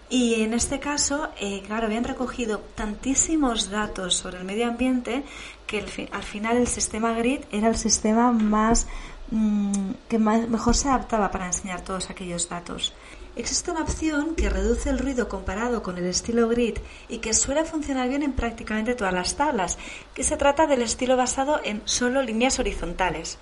y 0.10 0.42
en 0.42 0.54
este 0.54 0.80
caso, 0.80 1.30
eh, 1.40 1.64
claro, 1.66 1.88
habían 1.88 2.04
recogido 2.04 2.60
tantísimos 2.76 3.70
datos 3.70 4.16
sobre 4.16 4.38
el 4.38 4.44
medio 4.44 4.68
ambiente 4.68 5.24
que 5.66 5.84
al 6.12 6.24
final 6.24 6.58
el 6.58 6.68
sistema 6.68 7.14
GRID 7.14 7.42
era 7.52 7.70
el 7.70 7.78
sistema 7.78 8.32
más 8.32 8.88
mm, 9.32 9.92
que 10.08 10.20
mejor 10.20 10.76
se 10.76 10.90
adaptaba 10.90 11.32
para 11.32 11.48
enseñar 11.48 11.82
todos 11.82 12.10
aquellos 12.10 12.48
datos. 12.50 12.94
Existe 13.36 13.72
una 13.72 13.82
opción 13.82 14.36
que 14.36 14.50
reduce 14.50 14.90
el 14.90 15.00
ruido 15.00 15.28
comparado 15.28 15.84
con 15.84 15.98
el 15.98 16.06
estilo 16.06 16.48
grid 16.48 16.78
y 17.10 17.18
que 17.18 17.34
suele 17.34 17.66
funcionar 17.66 18.08
bien 18.08 18.24
en 18.24 18.32
prácticamente 18.32 18.96
todas 18.96 19.14
las 19.14 19.36
tablas, 19.36 19.78
que 20.14 20.24
se 20.24 20.38
trata 20.38 20.68
del 20.68 20.84
estilo 20.84 21.18
basado 21.18 21.60
en 21.64 21.82
solo 21.84 22.22
líneas 22.22 22.60
horizontales 22.60 23.38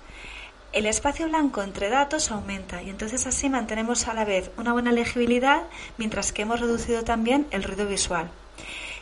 el 0.74 0.86
espacio 0.86 1.28
blanco 1.28 1.62
entre 1.62 1.88
datos 1.88 2.32
aumenta 2.32 2.82
y 2.82 2.90
entonces 2.90 3.28
así 3.28 3.48
mantenemos 3.48 4.08
a 4.08 4.14
la 4.14 4.24
vez 4.24 4.50
una 4.56 4.72
buena 4.72 4.90
legibilidad 4.90 5.62
mientras 5.98 6.32
que 6.32 6.42
hemos 6.42 6.58
reducido 6.58 7.04
también 7.04 7.46
el 7.52 7.62
ruido 7.62 7.86
visual. 7.86 8.28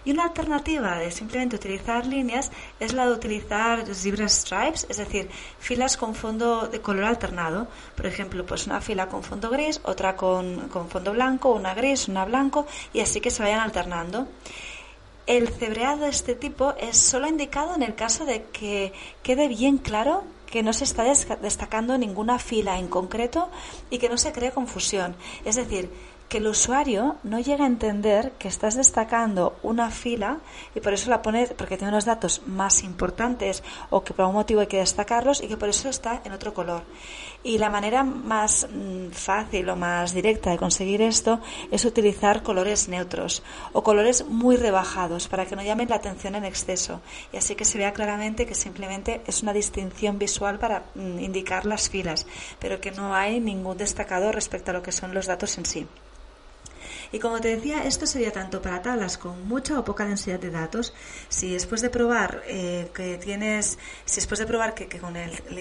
Y 0.05 0.11
una 0.11 0.25
alternativa 0.25 0.99
de 0.99 1.11
simplemente 1.11 1.57
utilizar 1.57 2.05
líneas 2.05 2.51
es 2.79 2.93
la 2.93 3.07
de 3.07 3.13
utilizar 3.13 3.87
zebra 3.95 4.29
stripes, 4.29 4.87
es 4.91 4.99
decir, 4.99 5.31
filas 5.61 5.97
con 5.97 6.15
fondo 6.15 6.69
de 6.69 6.81
color 6.83 7.05
alternado. 7.05 7.69
Por 7.97 8.05
ejemplo, 8.05 8.45
pues 8.45 8.67
una 8.67 8.81
fila 8.81 9.09
con 9.09 9.23
fondo 9.23 9.49
gris, 9.49 9.81
otra 9.85 10.17
con, 10.17 10.69
con 10.69 10.91
fondo 10.91 11.13
blanco, 11.13 11.53
una 11.53 11.73
gris, 11.73 12.09
una 12.09 12.25
blanco, 12.25 12.67
y 12.93 13.01
así 13.01 13.21
que 13.21 13.31
se 13.31 13.45
vayan 13.45 13.61
alternando. 13.61 14.27
El 15.27 15.49
cebreado 15.49 16.03
de 16.03 16.11
este 16.11 16.35
tipo 16.35 16.75
es 16.81 16.97
solo 16.99 17.29
indicado 17.29 17.77
en 17.77 17.83
el 17.83 17.95
caso 17.95 18.27
de 18.27 18.43
que 18.53 18.93
quede 19.23 19.47
bien 19.47 19.79
claro 19.79 20.25
que 20.53 20.63
no 20.63 20.75
se 20.75 20.85
está 20.85 21.05
destacando 21.41 21.97
ninguna 21.97 22.39
fila 22.39 22.79
en 22.79 22.87
concreto 22.87 23.49
y 23.89 23.97
que 23.97 24.11
no 24.11 24.19
se 24.19 24.33
cree 24.33 24.53
confusión. 24.53 25.17
Es 25.47 25.57
decir, 25.57 25.89
que 26.33 26.39
el 26.39 26.47
usuario 26.47 27.17
no 27.25 27.41
llega 27.41 27.65
a 27.65 27.67
entender 27.67 28.33
que 28.39 28.49
estás 28.49 28.75
destacando 28.75 29.55
una 29.63 29.91
fila 29.91 30.39
y 30.75 30.81
por 30.81 30.95
eso 30.95 31.11
la 31.11 31.21
pone 31.21 31.47
porque 31.59 31.77
tiene 31.77 31.93
unos 31.93 32.07
datos 32.07 32.41
más 32.47 32.85
importantes 32.85 33.63
o 33.91 34.03
que 34.03 34.15
por 34.15 34.23
algún 34.23 34.37
motivo 34.37 34.63
hay 34.63 34.67
que 34.67 34.79
destacarlos 34.79 35.43
y 35.43 35.47
que 35.47 35.59
por 35.59 35.69
eso 35.69 35.91
está 35.91 36.23
en 36.25 36.33
otro 36.33 36.55
color. 36.55 36.85
Y 37.43 37.59
la 37.59 37.69
manera 37.69 38.03
más 38.03 38.67
mm, 38.67 39.11
fácil 39.11 39.69
o 39.69 39.77
más 39.77 40.15
directa 40.15 40.51
de 40.51 40.57
conseguir 40.57 41.03
esto 41.03 41.39
es 41.71 41.85
utilizar 41.85 42.43
colores 42.43 42.89
neutros 42.89 43.43
o 43.75 43.83
colores 43.83 44.25
muy 44.27 44.57
rebajados 44.57 45.29
para 45.29 45.45
que 45.45 45.55
no 45.55 45.63
llamen 45.63 45.91
la 45.91 45.97
atención 45.97 46.35
en 46.35 46.47
exceso 46.47 47.03
y 47.31 47.37
así 47.37 47.57
que 47.57 47.67
se 47.67 47.77
vea 47.77 47.93
claramente 47.93 48.47
que 48.47 48.55
simplemente 48.55 49.21
es 49.27 49.43
una 49.43 49.53
distinción 49.53 50.19
visual 50.19 50.59
para 50.59 50.85
mm, 50.95 51.19
indicar 51.19 51.67
las 51.67 51.91
filas, 51.91 52.27
pero 52.59 52.81
que 52.81 52.91
no 52.91 53.15
hay 53.15 53.39
ningún 53.39 53.77
destacado 53.77 54.33
respecto 54.33 54.71
a 54.71 54.75
lo 54.75 54.83
que 54.83 54.93
son 54.93 55.13
los 55.13 55.27
datos 55.27 55.59
en 55.59 55.67
sí. 55.67 55.87
Y 57.13 57.19
como 57.19 57.41
te 57.41 57.49
decía, 57.49 57.85
esto 57.85 58.07
sería 58.07 58.33
tanto 58.33 58.63
para 58.63 58.81
tablas 58.81 59.19
con 59.19 59.47
mucha 59.47 59.79
o 59.79 59.85
poca 59.85 60.07
densidad 60.07 60.41
de 60.41 60.51
datos. 60.51 60.95
Si 61.29 61.53
después 61.53 61.83
de 61.83 61.91
probar 61.91 62.43
eh, 62.47 62.91
que 62.95 63.19
tienes, 63.19 63.79
si 64.07 64.17
después 64.17 64.41
de 64.41 64.47
probar 64.47 64.75
que, 64.75 64.89
que 64.89 64.99
con 64.99 65.17
el, 65.17 65.31
el 65.51 65.59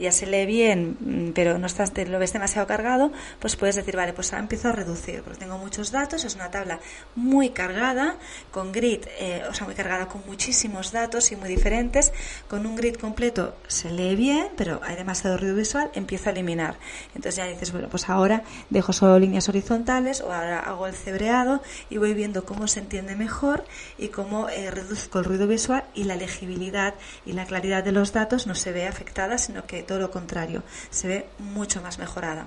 ya 0.00 0.12
se 0.12 0.26
lee 0.26 0.46
bien, 0.46 0.96
mm, 1.00 1.32
pero 1.32 1.58
no 1.58 1.66
estás, 1.66 1.92
lo 2.08 2.18
ves 2.18 2.32
demasiado 2.32 2.66
cargado, 2.66 3.12
pues 3.38 3.56
puedes 3.56 3.76
decir, 3.76 3.96
vale, 3.96 4.12
pues 4.12 4.32
ahora 4.32 4.42
empiezo 4.42 4.68
a 4.68 4.72
reducir, 4.72 5.22
porque 5.22 5.38
tengo 5.38 5.58
muchos 5.58 5.92
datos, 5.92 6.24
es 6.24 6.34
una 6.34 6.50
tabla 6.50 6.80
muy 7.14 7.50
cargada, 7.50 8.16
con 8.50 8.72
grid, 8.72 9.04
eh, 9.18 9.42
o 9.48 9.54
sea, 9.54 9.66
muy 9.66 9.74
cargada 9.74 10.06
con 10.06 10.22
muchísimos 10.26 10.92
datos 10.92 11.30
y 11.32 11.36
muy 11.36 11.48
diferentes, 11.48 12.12
con 12.48 12.66
un 12.66 12.76
grid 12.76 12.96
completo 12.96 13.56
se 13.66 13.90
lee 13.90 14.16
bien, 14.16 14.48
pero 14.56 14.80
hay 14.82 14.96
demasiado 14.96 15.36
ruido 15.36 15.54
visual, 15.54 15.90
empiezo 15.94 16.28
a 16.28 16.32
eliminar. 16.32 16.76
Entonces 17.14 17.36
ya 17.36 17.46
dices, 17.46 17.72
bueno, 17.72 17.88
pues 17.88 18.08
ahora 18.08 18.42
dejo 18.70 18.92
solo 18.92 19.18
líneas 19.18 19.48
horizontales 19.48 20.20
o 20.20 20.32
ahora 20.32 20.60
hago 20.60 20.86
el 20.86 20.94
cebreado 20.94 21.62
y 21.88 21.98
voy 21.98 22.14
viendo 22.14 22.44
cómo 22.44 22.66
se 22.66 22.80
entiende 22.80 23.16
mejor 23.16 23.64
y 23.98 24.08
cómo 24.08 24.48
eh, 24.48 24.70
reduzco 24.70 25.18
el 25.18 25.24
ruido 25.24 25.46
visual 25.46 25.84
y 25.94 26.04
la 26.04 26.16
legibilidad 26.16 26.94
y 27.26 27.32
la 27.32 27.44
claridad 27.44 27.84
de 27.84 27.92
los 27.92 28.12
datos 28.12 28.46
no 28.46 28.54
se 28.54 28.72
ve 28.72 28.86
afectada, 28.86 29.38
sino 29.38 29.66
que 29.66 29.82
todo 29.90 29.98
lo 29.98 30.12
contrario, 30.12 30.62
se 30.90 31.08
ve 31.08 31.26
mucho 31.40 31.82
más 31.82 31.98
mejorada. 31.98 32.46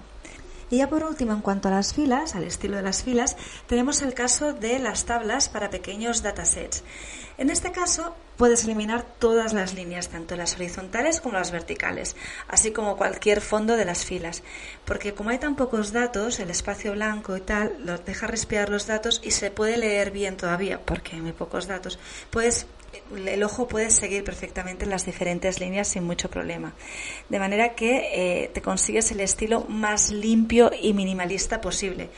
Y 0.69 0.77
ya 0.77 0.88
por 0.88 1.03
último, 1.03 1.33
en 1.33 1.41
cuanto 1.41 1.67
a 1.67 1.71
las 1.71 1.93
filas, 1.93 2.35
al 2.35 2.45
estilo 2.45 2.77
de 2.77 2.83
las 2.83 3.03
filas, 3.03 3.35
tenemos 3.67 4.01
el 4.01 4.13
caso 4.13 4.53
de 4.53 4.79
las 4.79 5.03
tablas 5.03 5.50
para 5.50 5.69
pequeños 5.69 6.23
datasets. 6.23 6.85
En 7.38 7.50
este 7.50 7.73
caso, 7.73 8.15
puedes 8.38 8.63
eliminar 8.63 9.03
todas 9.19 9.51
las 9.51 9.73
líneas, 9.73 10.07
tanto 10.07 10.38
las 10.38 10.55
horizontales 10.55 11.19
como 11.19 11.38
las 11.38 11.51
verticales, 11.51 12.15
así 12.47 12.71
como 12.71 12.95
cualquier 12.95 13.41
fondo 13.41 13.75
de 13.75 13.83
las 13.83 14.05
filas, 14.05 14.41
porque 14.85 15.13
como 15.13 15.31
hay 15.31 15.39
tan 15.39 15.57
pocos 15.57 15.91
datos, 15.91 16.39
el 16.39 16.50
espacio 16.50 16.93
blanco 16.93 17.35
y 17.35 17.41
tal, 17.41 17.75
lo 17.79 17.97
deja 17.97 18.27
respirar 18.27 18.69
los 18.69 18.88
datos 18.88 19.19
y 19.21 19.31
se 19.31 19.51
puede 19.51 19.75
leer 19.75 20.12
bien 20.12 20.38
todavía, 20.38 20.79
porque 20.79 21.17
hay 21.17 21.21
muy 21.21 21.33
pocos 21.33 21.67
datos. 21.67 22.00
Puedes 22.29 22.67
el 23.15 23.43
ojo 23.43 23.67
puede 23.67 23.89
seguir 23.89 24.23
perfectamente 24.23 24.85
las 24.85 25.05
diferentes 25.05 25.59
líneas 25.59 25.88
sin 25.88 26.03
mucho 26.03 26.29
problema. 26.29 26.73
De 27.29 27.39
manera 27.39 27.75
que 27.75 28.43
eh, 28.43 28.51
te 28.53 28.62
consigues 28.62 29.12
el 29.12 29.19
estilo 29.19 29.65
más 29.69 30.12
limpio 30.12 30.71
y 30.79 30.93
minimalista 30.93 31.62
posible. 31.62 32.09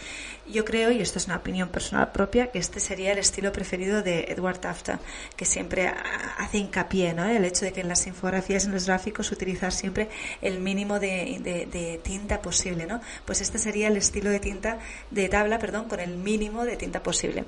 Yo 0.48 0.64
creo, 0.64 0.92
y 0.92 1.02
esto 1.02 1.18
es 1.18 1.26
una 1.26 1.38
opinión 1.38 1.70
personal 1.70 2.12
propia, 2.12 2.52
que 2.52 2.60
este 2.60 2.80
sería 2.80 3.14
el 3.14 3.18
estilo 3.18 3.52
preferido 3.52 4.04
de 4.04 4.26
Edward 4.26 4.60
Tafta, 4.60 5.00
que 5.36 5.44
siempre 5.44 5.92
hace 6.38 6.60
hincapié, 6.60 7.14
¿no? 7.14 7.26
El 7.26 7.46
hecho 7.46 7.66
de 7.66 7.74
que 7.74 7.82
en 7.82 7.88
las 7.88 8.06
infografías, 8.06 8.66
en 8.66 8.72
los 8.72 8.86
gráficos, 8.86 9.32
utilizar 9.32 9.72
siempre 9.72 10.10
el 10.42 10.60
mínimo 10.60 11.00
de, 11.00 11.40
de 11.72 12.00
tinta 12.04 12.42
posible, 12.42 12.86
¿no? 12.86 13.02
Pues 13.26 13.42
este 13.42 13.58
sería 13.58 13.88
el 13.88 13.98
estilo 13.98 14.30
de 14.30 14.40
tinta, 14.40 14.78
de 15.10 15.30
tabla, 15.30 15.58
perdón, 15.58 15.86
con 15.90 16.00
el 16.00 16.16
mínimo 16.16 16.64
de 16.64 16.78
tinta 16.78 17.02
posible. 17.02 17.46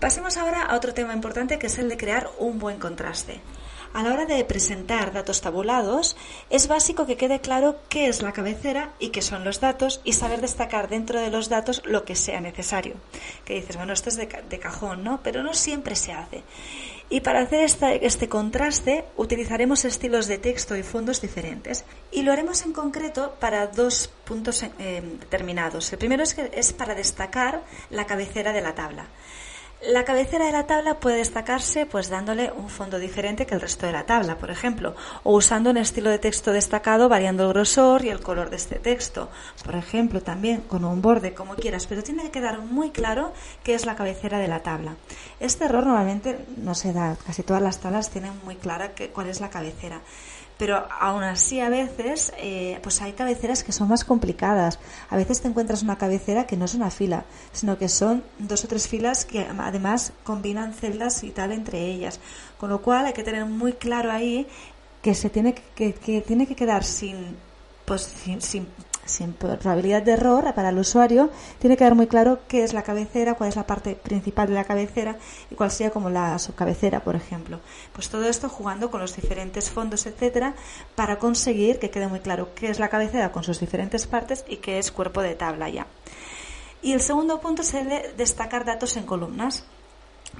Pasemos 0.00 0.36
ahora 0.36 0.62
a 0.62 0.76
otro 0.76 0.92
tema 0.92 1.14
importante 1.14 1.58
que 1.58 1.68
es 1.68 1.78
el 1.78 1.88
de 1.88 1.96
crear 1.96 2.30
un 2.38 2.58
buen 2.58 2.78
contraste. 2.78 3.40
A 3.94 4.02
la 4.02 4.12
hora 4.12 4.26
de 4.26 4.44
presentar 4.44 5.14
datos 5.14 5.40
tabulados, 5.40 6.18
es 6.50 6.68
básico 6.68 7.06
que 7.06 7.16
quede 7.16 7.40
claro 7.40 7.76
qué 7.88 8.08
es 8.08 8.20
la 8.20 8.34
cabecera 8.34 8.92
y 8.98 9.08
qué 9.08 9.22
son 9.22 9.42
los 9.42 9.60
datos 9.60 10.02
y 10.04 10.12
saber 10.12 10.42
destacar 10.42 10.90
dentro 10.90 11.18
de 11.18 11.30
los 11.30 11.48
datos 11.48 11.80
lo 11.86 12.04
que 12.04 12.14
sea 12.14 12.42
necesario. 12.42 12.96
Que 13.46 13.54
dices, 13.54 13.76
bueno, 13.76 13.94
esto 13.94 14.10
es 14.10 14.16
de, 14.16 14.58
cajón, 14.58 15.02
¿no? 15.02 15.20
Pero 15.22 15.42
no 15.42 15.54
siempre 15.54 15.96
se 15.96 16.12
hace. 16.12 16.42
Y 17.08 17.20
para 17.20 17.40
hacer 17.40 17.70
este 18.02 18.28
contraste 18.28 19.06
utilizaremos 19.16 19.86
estilos 19.86 20.26
de 20.26 20.36
texto 20.36 20.76
y 20.76 20.82
fondos 20.82 21.22
diferentes. 21.22 21.86
Y 22.12 22.20
lo 22.20 22.32
haremos 22.32 22.66
en 22.66 22.74
concreto 22.74 23.36
para 23.40 23.68
dos 23.68 24.10
puntos 24.26 24.62
eh, 24.62 25.02
determinados. 25.20 25.90
El 25.90 25.98
primero 25.98 26.22
es, 26.22 26.72
para 26.74 26.94
destacar 26.94 27.62
la 27.88 28.04
cabecera 28.04 28.52
de 28.52 28.60
la 28.60 28.74
tabla. 28.74 29.06
La 29.82 30.04
cabecera 30.04 30.46
de 30.46 30.52
la 30.52 30.66
tabla 30.66 31.00
puede 31.00 31.18
destacarse 31.18 31.84
pues 31.84 32.08
dándole 32.08 32.50
un 32.50 32.70
fondo 32.70 32.98
diferente 32.98 33.44
que 33.44 33.54
el 33.54 33.60
resto 33.60 33.84
de 33.84 33.92
la 33.92 34.06
tabla, 34.06 34.38
por 34.38 34.50
ejemplo, 34.50 34.96
o 35.22 35.34
usando 35.34 35.68
un 35.68 35.76
estilo 35.76 36.08
de 36.08 36.18
texto 36.18 36.50
destacado 36.50 37.10
variando 37.10 37.44
el 37.44 37.50
grosor 37.50 38.02
y 38.02 38.08
el 38.08 38.20
color 38.20 38.48
de 38.48 38.56
este 38.56 38.76
texto, 38.76 39.28
por 39.64 39.74
ejemplo, 39.76 40.22
también 40.22 40.62
con 40.62 40.84
un 40.84 41.02
borde 41.02 41.34
como 41.34 41.56
quieras, 41.56 41.86
pero 41.86 42.02
tiene 42.02 42.22
que 42.24 42.30
quedar 42.30 42.60
muy 42.60 42.90
claro 42.90 43.34
qué 43.62 43.74
es 43.74 43.84
la 43.84 43.96
cabecera 43.96 44.38
de 44.38 44.48
la 44.48 44.62
tabla. 44.62 44.96
Este 45.40 45.66
error 45.66 45.86
normalmente 45.86 46.38
no 46.56 46.74
se 46.74 46.94
da, 46.94 47.16
casi 47.26 47.42
todas 47.42 47.62
las 47.62 47.78
tablas 47.78 48.10
tienen 48.10 48.32
muy 48.44 48.56
clara 48.56 48.92
cuál 49.12 49.28
es 49.28 49.42
la 49.42 49.50
cabecera 49.50 50.00
pero 50.58 50.86
aún 51.00 51.22
así 51.22 51.60
a 51.60 51.68
veces 51.68 52.32
eh, 52.38 52.78
pues 52.82 53.02
hay 53.02 53.12
cabeceras 53.12 53.62
que 53.62 53.72
son 53.72 53.88
más 53.88 54.04
complicadas. 54.04 54.78
A 55.10 55.16
veces 55.16 55.40
te 55.42 55.48
encuentras 55.48 55.82
una 55.82 55.98
cabecera 55.98 56.46
que 56.46 56.56
no 56.56 56.64
es 56.64 56.74
una 56.74 56.90
fila, 56.90 57.24
sino 57.52 57.76
que 57.76 57.88
son 57.88 58.24
dos 58.38 58.64
o 58.64 58.68
tres 58.68 58.88
filas 58.88 59.24
que 59.24 59.46
además 59.58 60.12
combinan 60.24 60.72
celdas 60.72 61.22
y 61.24 61.30
tal 61.30 61.52
entre 61.52 61.84
ellas. 61.84 62.20
Con 62.58 62.70
lo 62.70 62.80
cual 62.80 63.06
hay 63.06 63.12
que 63.12 63.22
tener 63.22 63.44
muy 63.44 63.74
claro 63.74 64.10
ahí 64.10 64.46
que 65.02 65.14
se 65.14 65.30
tiene 65.30 65.54
que, 65.54 65.92
que, 65.92 66.20
tiene 66.20 66.46
que 66.46 66.56
quedar 66.56 66.84
sin 66.84 67.36
pues 67.84 68.02
sin, 68.02 68.40
sin 68.42 68.66
probabilidad 69.38 70.02
de 70.02 70.12
error 70.12 70.52
para 70.54 70.70
el 70.70 70.78
usuario, 70.78 71.30
tiene 71.58 71.76
que 71.76 71.80
quedar 71.80 71.94
muy 71.94 72.06
claro 72.06 72.40
qué 72.48 72.62
es 72.62 72.72
la 72.72 72.82
cabecera, 72.82 73.34
cuál 73.34 73.48
es 73.48 73.56
la 73.56 73.66
parte 73.66 73.94
principal 73.94 74.48
de 74.48 74.54
la 74.54 74.64
cabecera 74.64 75.16
y 75.50 75.54
cuál 75.54 75.70
sería 75.70 75.90
como 75.90 76.10
la 76.10 76.38
subcabecera, 76.38 77.00
por 77.00 77.16
ejemplo. 77.16 77.60
Pues 77.92 78.08
todo 78.08 78.28
esto 78.28 78.48
jugando 78.48 78.90
con 78.90 79.00
los 79.00 79.16
diferentes 79.16 79.70
fondos, 79.70 80.06
etcétera, 80.06 80.54
para 80.94 81.18
conseguir 81.18 81.78
que 81.78 81.90
quede 81.90 82.08
muy 82.08 82.20
claro 82.20 82.54
qué 82.54 82.68
es 82.68 82.78
la 82.78 82.88
cabecera 82.88 83.32
con 83.32 83.44
sus 83.44 83.60
diferentes 83.60 84.06
partes 84.06 84.44
y 84.48 84.56
qué 84.56 84.78
es 84.78 84.92
cuerpo 84.92 85.22
de 85.22 85.34
tabla 85.34 85.68
ya. 85.68 85.86
Y 86.82 86.92
el 86.92 87.00
segundo 87.00 87.40
punto 87.40 87.62
es 87.62 87.74
el 87.74 87.88
de 87.88 88.14
destacar 88.16 88.64
datos 88.64 88.96
en 88.96 89.06
columnas 89.06 89.64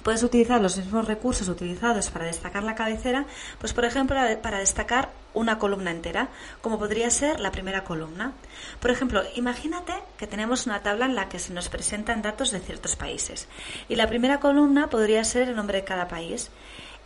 puedes 0.07 0.23
utilizar 0.23 0.61
los 0.61 0.77
mismos 0.77 1.09
recursos 1.09 1.49
utilizados 1.49 2.11
para 2.11 2.27
destacar 2.27 2.63
la 2.63 2.77
cabecera, 2.77 3.27
pues 3.59 3.73
por 3.73 3.85
ejemplo 3.85 4.17
para 4.41 4.61
destacar 4.61 5.11
una 5.35 5.59
columna 5.59 5.91
entera, 5.91 6.29
como 6.61 6.79
podría 6.79 7.11
ser 7.11 7.41
la 7.41 7.51
primera 7.51 7.83
columna. 7.83 8.33
Por 8.79 8.93
ejemplo, 8.93 9.25
imagínate 9.35 9.95
que 10.17 10.29
tenemos 10.29 10.65
una 10.67 10.81
tabla 10.81 11.07
en 11.07 11.17
la 11.17 11.29
que 11.29 11.41
se 11.41 11.53
nos 11.53 11.69
presentan 11.69 12.23
datos 12.23 12.53
de 12.53 12.61
ciertos 12.61 12.95
países 12.95 13.49
y 13.89 13.97
la 13.97 14.07
primera 14.07 14.39
columna 14.39 14.89
podría 14.91 15.25
ser 15.25 15.49
el 15.49 15.57
nombre 15.57 15.79
de 15.79 15.85
cada 15.85 16.07
país. 16.07 16.53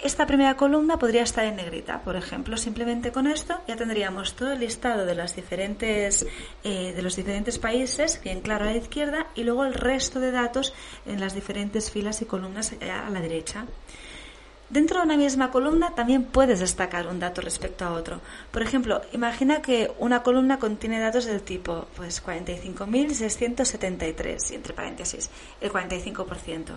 Esta 0.03 0.27
primera 0.27 0.57
columna 0.57 0.99
podría 0.99 1.23
estar 1.23 1.45
en 1.45 1.57
negrita, 1.57 2.01
por 2.01 2.17
ejemplo. 2.17 2.57
Simplemente 2.57 3.13
con 3.13 3.27
esto 3.27 3.61
ya 3.69 3.77
tendríamos 3.77 4.35
todo 4.35 4.53
el 4.53 4.61
listado 4.61 5.03
eh, 5.03 6.93
de 6.97 7.03
los 7.03 7.17
diferentes 7.17 7.59
países, 7.59 8.19
bien 8.25 8.41
claro 8.41 8.65
a 8.65 8.71
la 8.71 8.79
izquierda, 8.79 9.27
y 9.35 9.45
luego 9.45 9.67
el 9.67 9.75
resto 9.75 10.19
de 10.19 10.31
datos 10.31 10.73
en 11.05 11.21
las 11.21 11.35
diferentes 11.35 11.91
filas 11.91 12.23
y 12.23 12.25
columnas 12.25 12.73
a 12.81 13.11
la 13.11 13.21
derecha. 13.21 13.67
Dentro 14.71 15.01
de 15.01 15.05
una 15.05 15.17
misma 15.17 15.51
columna 15.51 15.95
también 15.97 16.23
puedes 16.23 16.61
destacar 16.61 17.09
un 17.09 17.19
dato 17.19 17.41
respecto 17.41 17.85
a 17.85 17.91
otro. 17.91 18.21
Por 18.53 18.63
ejemplo, 18.63 19.03
imagina 19.13 19.61
que 19.61 19.91
una 19.99 20.23
columna 20.23 20.61
contiene 20.61 21.01
datos 21.01 21.25
del 21.25 21.43
tipo 21.43 21.89
pues 21.97 22.25
45.673 22.25 24.53
y 24.53 24.55
entre 24.55 24.73
paréntesis 24.73 25.29
el 25.61 25.73
45%. 25.73 26.77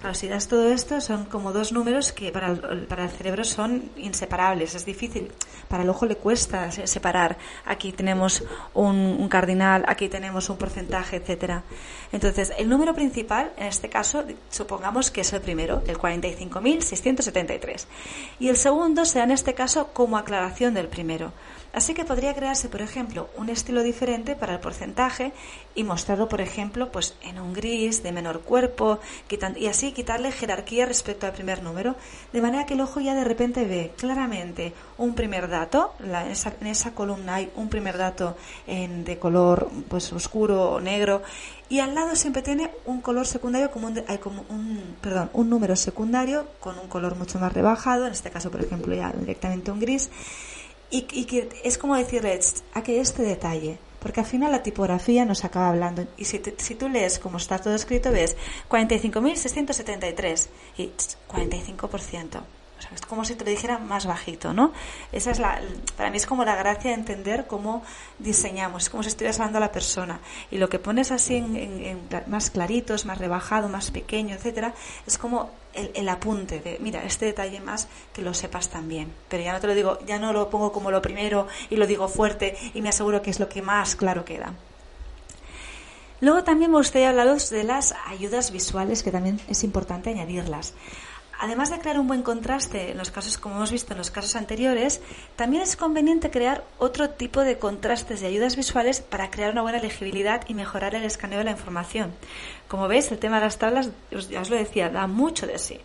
Claro, 0.00 0.14
si 0.14 0.28
das 0.28 0.46
todo 0.46 0.68
esto, 0.68 1.00
son 1.00 1.24
como 1.24 1.52
dos 1.52 1.72
números 1.72 2.12
que 2.12 2.30
para 2.30 2.48
el, 2.48 2.86
para 2.86 3.04
el 3.04 3.10
cerebro 3.10 3.44
son 3.44 3.90
inseparables. 3.96 4.74
Es 4.74 4.84
difícil. 4.84 5.32
Para 5.68 5.82
el 5.82 5.88
ojo 5.88 6.06
le 6.06 6.16
cuesta 6.16 6.70
separar. 6.70 7.38
Aquí 7.64 7.92
tenemos 7.92 8.44
un, 8.74 9.28
cardinal, 9.28 9.84
aquí 9.88 10.08
tenemos 10.08 10.50
un 10.50 10.58
porcentaje, 10.58 11.16
etcétera. 11.16 11.62
Entonces, 12.12 12.52
el 12.58 12.68
número 12.68 12.94
principal, 12.94 13.52
en 13.56 13.66
este 13.66 13.88
caso, 13.88 14.24
supongamos 14.50 15.10
que 15.10 15.22
es 15.22 15.32
el 15.32 15.40
primero, 15.40 15.82
el 15.86 15.98
45.673. 15.98 17.86
Y 18.38 18.48
el 18.48 18.56
segundo 18.56 19.04
será, 19.04 19.24
en 19.24 19.32
este 19.32 19.54
caso, 19.54 19.88
como 19.92 20.18
aclaración 20.18 20.74
del 20.74 20.88
primero. 20.88 21.32
Así 21.76 21.92
que 21.92 22.06
podría 22.06 22.34
crearse, 22.34 22.70
por 22.70 22.80
ejemplo, 22.80 23.28
un 23.36 23.50
estilo 23.50 23.82
diferente 23.82 24.34
para 24.34 24.54
el 24.54 24.60
porcentaje 24.60 25.34
y 25.74 25.84
mostrarlo, 25.84 26.26
por 26.26 26.40
ejemplo, 26.40 26.90
pues 26.90 27.18
en 27.20 27.38
un 27.38 27.52
gris 27.52 28.02
de 28.02 28.12
menor 28.12 28.40
cuerpo 28.40 28.98
y 29.56 29.66
así 29.66 29.92
quitarle 29.92 30.32
jerarquía 30.32 30.86
respecto 30.86 31.26
al 31.26 31.34
primer 31.34 31.62
número, 31.62 31.94
de 32.32 32.40
manera 32.40 32.64
que 32.64 32.72
el 32.72 32.80
ojo 32.80 33.00
ya 33.00 33.14
de 33.14 33.24
repente 33.24 33.66
ve 33.66 33.92
claramente 33.98 34.72
un 34.96 35.14
primer 35.14 35.50
dato, 35.50 35.92
en, 36.00 36.66
esa, 36.66 36.94
columna 36.94 37.34
hay 37.34 37.52
un 37.56 37.68
primer 37.68 37.98
dato 37.98 38.38
en, 38.66 39.04
de 39.04 39.18
color 39.18 39.70
pues 39.90 40.10
oscuro 40.14 40.70
o 40.70 40.80
negro 40.80 41.22
y 41.68 41.80
al 41.80 41.94
lado 41.94 42.16
siempre 42.16 42.40
tiene 42.40 42.70
un 42.86 43.02
color 43.02 43.26
secundario 43.26 43.70
como 43.70 43.88
un, 43.88 44.00
como 44.22 44.46
un 44.48 44.96
perdón 45.02 45.28
un 45.34 45.50
número 45.50 45.76
secundario 45.76 46.46
con 46.58 46.78
un 46.78 46.88
color 46.88 47.16
mucho 47.16 47.38
más 47.38 47.52
rebajado 47.52 48.06
en 48.06 48.12
este 48.12 48.30
caso 48.30 48.50
por 48.50 48.62
ejemplo 48.62 48.94
ya 48.94 49.12
directamente 49.12 49.70
un 49.70 49.80
gris 49.80 50.08
y, 50.90 51.02
que 51.02 51.48
es 51.64 51.78
como 51.78 51.96
decirle 51.96 52.38
a 52.74 52.82
que 52.82 53.00
este 53.00 53.22
detalle, 53.22 53.78
porque 54.00 54.20
al 54.20 54.26
final 54.26 54.52
la 54.52 54.62
tipografía 54.62 55.24
nos 55.24 55.44
acaba 55.44 55.68
hablando. 55.68 56.06
Y 56.16 56.24
si, 56.24 56.40
si 56.58 56.74
tú 56.74 56.88
lees 56.88 57.18
como 57.18 57.38
está 57.38 57.58
todo 57.58 57.74
escrito, 57.74 58.12
ves 58.12 58.36
45.673 58.68 60.48
y 60.78 60.90
45% 61.28 62.40
es 62.94 63.00
como 63.02 63.24
si 63.24 63.34
te 63.34 63.44
lo 63.44 63.50
dijera 63.50 63.78
más 63.78 64.06
bajito, 64.06 64.52
¿no? 64.52 64.72
Esa 65.12 65.30
es 65.30 65.38
la, 65.38 65.60
para 65.96 66.10
mí 66.10 66.16
es 66.16 66.26
como 66.26 66.44
la 66.44 66.56
gracia 66.56 66.90
de 66.90 66.96
entender 66.96 67.46
cómo 67.46 67.82
diseñamos, 68.18 68.84
es 68.84 68.90
como 68.90 69.02
si 69.02 69.08
estuvieras 69.08 69.38
hablando 69.40 69.58
a 69.58 69.60
la 69.60 69.72
persona. 69.72 70.20
Y 70.50 70.58
lo 70.58 70.68
que 70.68 70.78
pones 70.78 71.10
así 71.10 71.36
en, 71.36 72.00
más 72.26 72.50
claritos, 72.50 73.06
más 73.06 73.18
rebajado, 73.18 73.68
más 73.68 73.90
pequeño, 73.90 74.34
etcétera, 74.34 74.74
es 75.06 75.18
como 75.18 75.50
el, 75.74 75.90
el, 75.94 76.08
apunte 76.08 76.60
de, 76.60 76.78
mira, 76.80 77.02
este 77.04 77.26
detalle 77.26 77.60
más 77.60 77.88
que 78.12 78.22
lo 78.22 78.34
sepas 78.34 78.68
también. 78.68 79.12
Pero 79.28 79.42
ya 79.42 79.52
no 79.52 79.60
te 79.60 79.66
lo 79.66 79.74
digo, 79.74 79.98
ya 80.06 80.18
no 80.18 80.32
lo 80.32 80.50
pongo 80.50 80.72
como 80.72 80.90
lo 80.90 81.02
primero 81.02 81.46
y 81.70 81.76
lo 81.76 81.86
digo 81.86 82.08
fuerte 82.08 82.56
y 82.74 82.82
me 82.82 82.90
aseguro 82.90 83.22
que 83.22 83.30
es 83.30 83.40
lo 83.40 83.48
que 83.48 83.62
más 83.62 83.96
claro 83.96 84.24
queda. 84.24 84.52
Luego 86.20 86.44
también 86.44 86.70
me 86.70 86.78
gustaría 86.78 87.10
hablaros 87.10 87.50
de 87.50 87.62
las 87.62 87.94
ayudas 88.06 88.50
visuales, 88.50 89.02
que 89.02 89.10
también 89.10 89.38
es 89.48 89.62
importante 89.64 90.08
añadirlas. 90.08 90.72
Además 91.38 91.70
de 91.70 91.78
crear 91.78 92.00
un 92.00 92.06
buen 92.06 92.22
contraste 92.22 92.92
en 92.92 92.98
los 92.98 93.10
casos, 93.10 93.36
como 93.36 93.56
hemos 93.56 93.70
visto 93.70 93.92
en 93.92 93.98
los 93.98 94.10
casos 94.10 94.36
anteriores, 94.36 95.02
también 95.36 95.62
es 95.62 95.76
conveniente 95.76 96.30
crear 96.30 96.64
otro 96.78 97.10
tipo 97.10 97.42
de 97.42 97.58
contrastes 97.58 98.22
y 98.22 98.26
ayudas 98.26 98.56
visuales 98.56 99.00
para 99.00 99.30
crear 99.30 99.52
una 99.52 99.62
buena 99.62 99.78
legibilidad 99.78 100.42
y 100.48 100.54
mejorar 100.54 100.94
el 100.94 101.04
escaneo 101.04 101.38
de 101.38 101.44
la 101.44 101.50
información. 101.50 102.14
Como 102.68 102.88
veis, 102.88 103.12
el 103.12 103.18
tema 103.18 103.36
de 103.36 103.44
las 103.44 103.58
tablas, 103.58 103.90
ya 104.30 104.40
os 104.40 104.50
lo 104.50 104.56
decía, 104.56 104.88
da 104.88 105.06
mucho 105.06 105.46
de 105.46 105.58
sí. 105.58 105.78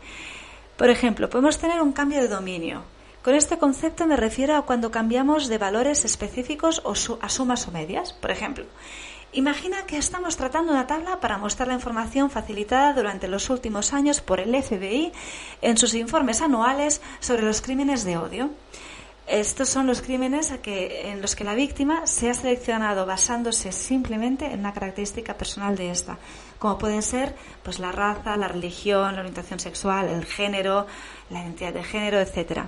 Por 0.78 0.90
ejemplo, 0.90 1.30
podemos 1.30 1.58
tener 1.58 1.82
un 1.82 1.92
cambio 1.92 2.22
de 2.22 2.28
dominio. 2.28 2.84
Con 3.22 3.36
este 3.36 3.60
concepto 3.60 4.08
me 4.08 4.16
refiero 4.16 4.56
a 4.56 4.66
cuando 4.66 4.90
cambiamos 4.90 5.48
de 5.48 5.60
valores 5.60 6.06
específicos 6.06 6.82
o 6.86 6.94
a 7.22 7.30
sumas 7.30 7.68
o 7.68 7.72
medias. 7.72 8.14
Por 8.14 8.32
ejemplo, 8.32 8.66
Imagina 9.34 9.86
que 9.86 9.98
estamos 9.98 10.36
tratando 10.36 10.74
una 10.74 10.88
tabla 10.88 11.22
para 11.22 11.38
mostrar 11.38 11.70
la 11.70 11.74
información 11.74 12.30
facilitada 12.30 12.92
durante 12.92 13.30
los 13.30 13.50
últimos 13.50 13.94
años 13.94 14.20
por 14.20 14.42
el 14.42 14.62
FBI 14.62 15.14
en 15.62 15.78
sus 15.78 15.94
informes 15.94 16.42
anuales 16.42 17.02
sobre 17.22 17.44
los 17.44 17.62
crímenes 17.62 18.04
de 18.04 18.18
odio. 18.18 18.50
Estos 19.28 19.70
son 19.70 19.88
los 19.88 20.02
crímenes 20.02 20.54
en 20.66 21.22
los 21.22 21.38
que 21.38 21.46
la 21.46 21.54
víctima 21.54 22.08
se 22.08 22.30
ha 22.30 22.34
seleccionado 22.34 23.06
basándose 23.06 23.72
simplemente 23.72 24.48
en 24.48 24.60
una 24.60 24.74
característica 24.74 25.38
personal 25.38 25.78
de 25.78 25.92
esta, 25.92 26.18
como 26.60 26.78
pueden 26.78 27.02
ser 27.02 27.34
pues 27.64 27.80
la 27.80 27.94
raza, 27.94 28.36
la 28.36 28.50
religión, 28.50 29.14
la 29.14 29.22
orientación 29.22 29.62
sexual, 29.62 30.10
el 30.10 30.26
género, 30.26 30.88
la 31.30 31.40
identidad 31.40 31.72
de 31.72 31.84
género, 31.84 32.20
etcétera. 32.20 32.68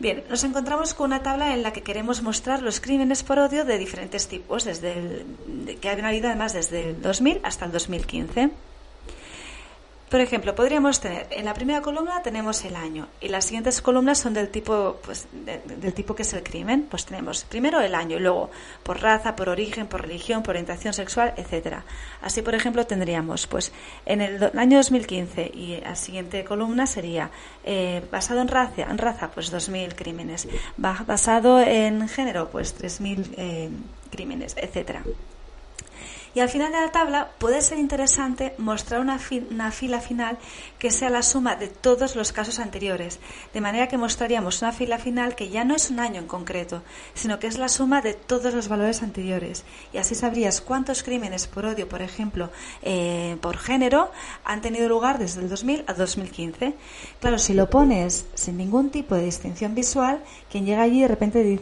Bien, 0.00 0.24
nos 0.30 0.44
encontramos 0.44 0.94
con 0.94 1.08
una 1.10 1.22
tabla 1.22 1.52
en 1.52 1.62
la 1.62 1.74
que 1.74 1.82
queremos 1.82 2.22
mostrar 2.22 2.62
los 2.62 2.80
crímenes 2.80 3.22
por 3.22 3.38
odio 3.38 3.66
de 3.66 3.76
diferentes 3.76 4.28
tipos, 4.28 4.64
desde 4.64 5.26
que 5.78 5.88
han 5.90 6.02
habido 6.06 6.28
además 6.28 6.54
desde 6.54 6.88
el 6.88 7.02
2000 7.02 7.40
hasta 7.42 7.66
el 7.66 7.72
2015. 7.72 8.50
Por 10.10 10.20
ejemplo, 10.20 10.56
podríamos 10.56 10.98
tener 10.98 11.28
en 11.30 11.44
la 11.44 11.54
primera 11.54 11.82
columna 11.82 12.20
tenemos 12.20 12.64
el 12.64 12.74
año 12.74 13.06
y 13.20 13.28
las 13.28 13.44
siguientes 13.44 13.80
columnas 13.80 14.18
son 14.18 14.34
del 14.34 14.48
tipo 14.48 14.98
pues 15.04 15.28
del 15.32 15.94
tipo 15.94 16.16
que 16.16 16.22
es 16.22 16.32
el 16.32 16.42
crimen. 16.42 16.88
Pues 16.90 17.06
tenemos 17.06 17.44
primero 17.44 17.80
el 17.80 17.94
año 17.94 18.16
y 18.16 18.20
luego 18.20 18.50
por 18.82 19.00
raza, 19.00 19.36
por 19.36 19.48
origen, 19.48 19.86
por 19.86 20.02
religión, 20.02 20.42
por 20.42 20.50
orientación 20.56 20.94
sexual, 20.94 21.32
etcétera. 21.36 21.84
Así, 22.22 22.42
por 22.42 22.56
ejemplo, 22.56 22.84
tendríamos 22.88 23.46
pues 23.46 23.70
en 24.04 24.20
el 24.20 24.50
año 24.58 24.78
2015 24.78 25.52
y 25.54 25.80
la 25.80 25.94
siguiente 25.94 26.42
columna 26.42 26.88
sería 26.88 27.30
eh, 27.62 28.02
basado 28.10 28.40
en 28.40 28.48
raza, 28.48 28.82
en 28.82 28.98
raza 28.98 29.30
pues 29.30 29.52
2.000 29.52 29.94
crímenes, 29.94 30.48
basado 30.76 31.60
en 31.60 32.08
género 32.08 32.50
pues 32.50 32.76
3.000 32.76 33.34
eh, 33.36 33.70
crímenes, 34.10 34.56
etcétera. 34.56 35.04
Y 36.34 36.40
al 36.40 36.48
final 36.48 36.70
de 36.72 36.80
la 36.80 36.92
tabla 36.92 37.30
puede 37.38 37.60
ser 37.60 37.78
interesante 37.78 38.54
mostrar 38.58 39.00
una, 39.00 39.18
fila 39.18 40.00
final 40.00 40.38
que 40.78 40.90
sea 40.90 41.10
la 41.10 41.22
suma 41.22 41.56
de 41.56 41.66
todos 41.68 42.14
los 42.14 42.32
casos 42.32 42.60
anteriores, 42.60 43.18
de 43.52 43.60
manera 43.60 43.88
que 43.88 43.98
mostraríamos 43.98 44.62
una 44.62 44.72
fila 44.72 44.98
final 44.98 45.34
que 45.34 45.48
ya 45.48 45.64
no 45.64 45.74
es 45.74 45.90
un 45.90 45.98
año 45.98 46.20
en 46.20 46.26
concreto, 46.26 46.82
sino 47.14 47.38
que 47.38 47.48
es 47.48 47.58
la 47.58 47.68
suma 47.68 48.00
de 48.00 48.14
todos 48.14 48.54
los 48.54 48.68
valores 48.68 49.02
anteriores. 49.02 49.64
Y 49.92 49.98
así 49.98 50.14
sabrías 50.14 50.60
cuántos 50.60 51.02
crímenes 51.02 51.48
por 51.48 51.66
odio, 51.66 51.88
por 51.88 52.02
ejemplo, 52.02 52.50
eh, 52.82 53.36
por 53.40 53.58
género, 53.58 54.12
han 54.44 54.60
tenido 54.60 54.88
lugar 54.88 55.18
desde 55.18 55.40
el 55.40 55.48
2000 55.48 55.84
a 55.88 55.94
2015. 55.94 56.74
Claro, 57.20 57.38
si 57.38 57.54
lo 57.54 57.68
pones 57.68 58.26
sin 58.34 58.56
ningún 58.56 58.90
tipo 58.90 59.14
de 59.16 59.24
distinción 59.24 59.74
visual, 59.74 60.22
quien 60.50 60.64
llega 60.64 60.82
allí 60.82 61.02
de 61.02 61.08
repente 61.08 61.60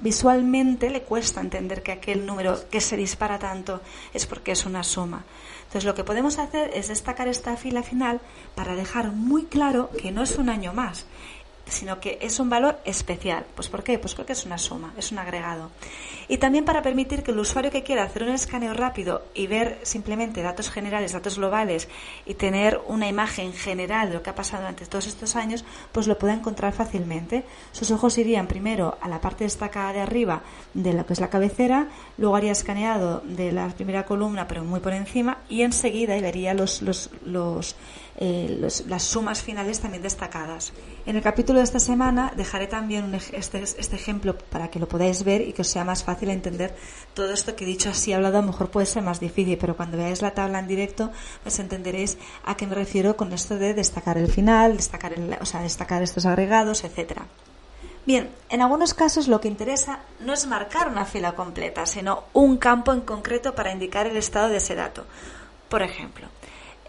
visualmente 0.00 0.90
le 0.90 1.02
cuesta 1.02 1.40
entender 1.40 1.82
que 1.82 1.92
aquel 1.92 2.24
número 2.24 2.68
que 2.70 2.80
se 2.80 2.96
dispara 2.96 3.38
tanto 3.38 3.80
es 4.14 4.26
porque 4.26 4.52
es 4.52 4.66
una 4.66 4.82
suma. 4.82 5.24
Entonces 5.58 5.84
lo 5.84 5.94
que 5.94 6.04
podemos 6.04 6.38
hacer 6.38 6.70
es 6.74 6.88
destacar 6.88 7.28
esta 7.28 7.56
fila 7.56 7.82
final 7.82 8.20
para 8.54 8.74
dejar 8.74 9.12
muy 9.12 9.44
claro 9.44 9.90
que 10.00 10.10
no 10.10 10.22
es 10.22 10.38
un 10.38 10.48
año 10.48 10.72
más. 10.72 11.06
Sino 11.68 12.00
que 12.00 12.18
es 12.20 12.38
un 12.40 12.50
valor 12.50 12.78
especial. 12.84 13.44
Pues 13.54 13.68
¿por 13.68 13.82
qué? 13.82 13.98
Pues 13.98 14.14
porque 14.14 14.32
es 14.32 14.44
una 14.46 14.58
suma, 14.58 14.92
es 14.96 15.12
un 15.12 15.18
agregado. 15.18 15.70
Y 16.28 16.38
también 16.38 16.64
para 16.64 16.82
permitir 16.82 17.22
que 17.22 17.30
el 17.30 17.38
usuario 17.38 17.70
que 17.70 17.82
quiera 17.82 18.02
hacer 18.02 18.22
un 18.22 18.30
escaneo 18.30 18.74
rápido 18.74 19.22
y 19.34 19.46
ver 19.46 19.78
simplemente 19.82 20.42
datos 20.42 20.70
generales, 20.70 21.12
datos 21.12 21.38
globales 21.38 21.88
y 22.26 22.34
tener 22.34 22.80
una 22.86 23.08
imagen 23.08 23.52
general 23.52 24.08
de 24.08 24.14
lo 24.14 24.22
que 24.22 24.30
ha 24.30 24.34
pasado 24.34 24.62
durante 24.62 24.86
todos 24.86 25.06
estos 25.06 25.36
años, 25.36 25.64
pues 25.92 26.06
lo 26.06 26.18
pueda 26.18 26.34
encontrar 26.34 26.74
fácilmente. 26.74 27.44
Sus 27.72 27.90
ojos 27.90 28.18
irían 28.18 28.46
primero 28.46 28.98
a 29.00 29.08
la 29.08 29.20
parte 29.20 29.44
destacada 29.44 29.92
de 29.94 30.00
arriba 30.00 30.42
de 30.74 30.92
lo 30.92 31.06
que 31.06 31.14
es 31.14 31.20
la 31.20 31.30
cabecera, 31.30 31.88
luego 32.18 32.36
haría 32.36 32.52
escaneado 32.52 33.22
de 33.24 33.52
la 33.52 33.68
primera 33.68 34.04
columna 34.04 34.46
pero 34.46 34.64
muy 34.64 34.80
por 34.80 34.92
encima 34.92 35.38
y 35.48 35.62
enseguida 35.62 36.20
vería 36.20 36.54
los, 36.54 36.82
los, 36.82 37.10
los 37.24 37.76
eh, 38.20 38.58
las 38.88 39.02
sumas 39.04 39.42
finales 39.42 39.78
también 39.78 40.02
destacadas. 40.02 40.72
En 41.06 41.14
el 41.14 41.22
capítulo 41.22 41.60
de 41.60 41.64
esta 41.64 41.78
semana 41.78 42.32
dejaré 42.36 42.66
también 42.66 43.14
este, 43.14 43.62
este, 43.62 43.94
ejemplo 43.94 44.36
para 44.36 44.68
que 44.70 44.80
lo 44.80 44.88
podáis 44.88 45.22
ver 45.22 45.40
y 45.42 45.52
que 45.52 45.62
os 45.62 45.68
sea 45.68 45.84
más 45.84 46.02
fácil 46.02 46.30
entender 46.30 46.74
todo 47.14 47.32
esto 47.32 47.54
que 47.54 47.62
he 47.62 47.66
dicho 47.66 47.90
así 47.90 48.12
hablado. 48.12 48.38
A 48.38 48.40
lo 48.40 48.48
mejor 48.48 48.70
puede 48.70 48.86
ser 48.86 49.04
más 49.04 49.20
difícil, 49.20 49.56
pero 49.56 49.76
cuando 49.76 49.96
veáis 49.96 50.20
la 50.20 50.32
tabla 50.32 50.58
en 50.58 50.66
directo, 50.66 51.12
pues 51.44 51.60
entenderéis 51.60 52.18
a 52.44 52.56
qué 52.56 52.66
me 52.66 52.74
refiero 52.74 53.16
con 53.16 53.32
esto 53.32 53.56
de 53.56 53.72
destacar 53.72 54.18
el 54.18 54.32
final, 54.32 54.76
destacar, 54.76 55.14
o 55.40 55.46
sea, 55.46 55.62
destacar 55.62 56.02
estos 56.02 56.26
agregados, 56.26 56.82
etcétera. 56.82 57.24
Bien, 58.04 58.30
en 58.48 58.62
algunos 58.62 58.94
casos 58.94 59.28
lo 59.28 59.40
que 59.40 59.46
interesa 59.46 60.00
no 60.18 60.32
es 60.32 60.44
marcar 60.48 60.88
una 60.88 61.04
fila 61.04 61.36
completa, 61.36 61.86
sino 61.86 62.24
un 62.32 62.56
campo 62.56 62.92
en 62.92 63.02
concreto 63.02 63.54
para 63.54 63.70
indicar 63.70 64.06
el 64.08 64.16
estado 64.16 64.48
de 64.48 64.56
ese 64.56 64.74
dato. 64.74 65.04
Por 65.68 65.82
ejemplo, 65.82 66.26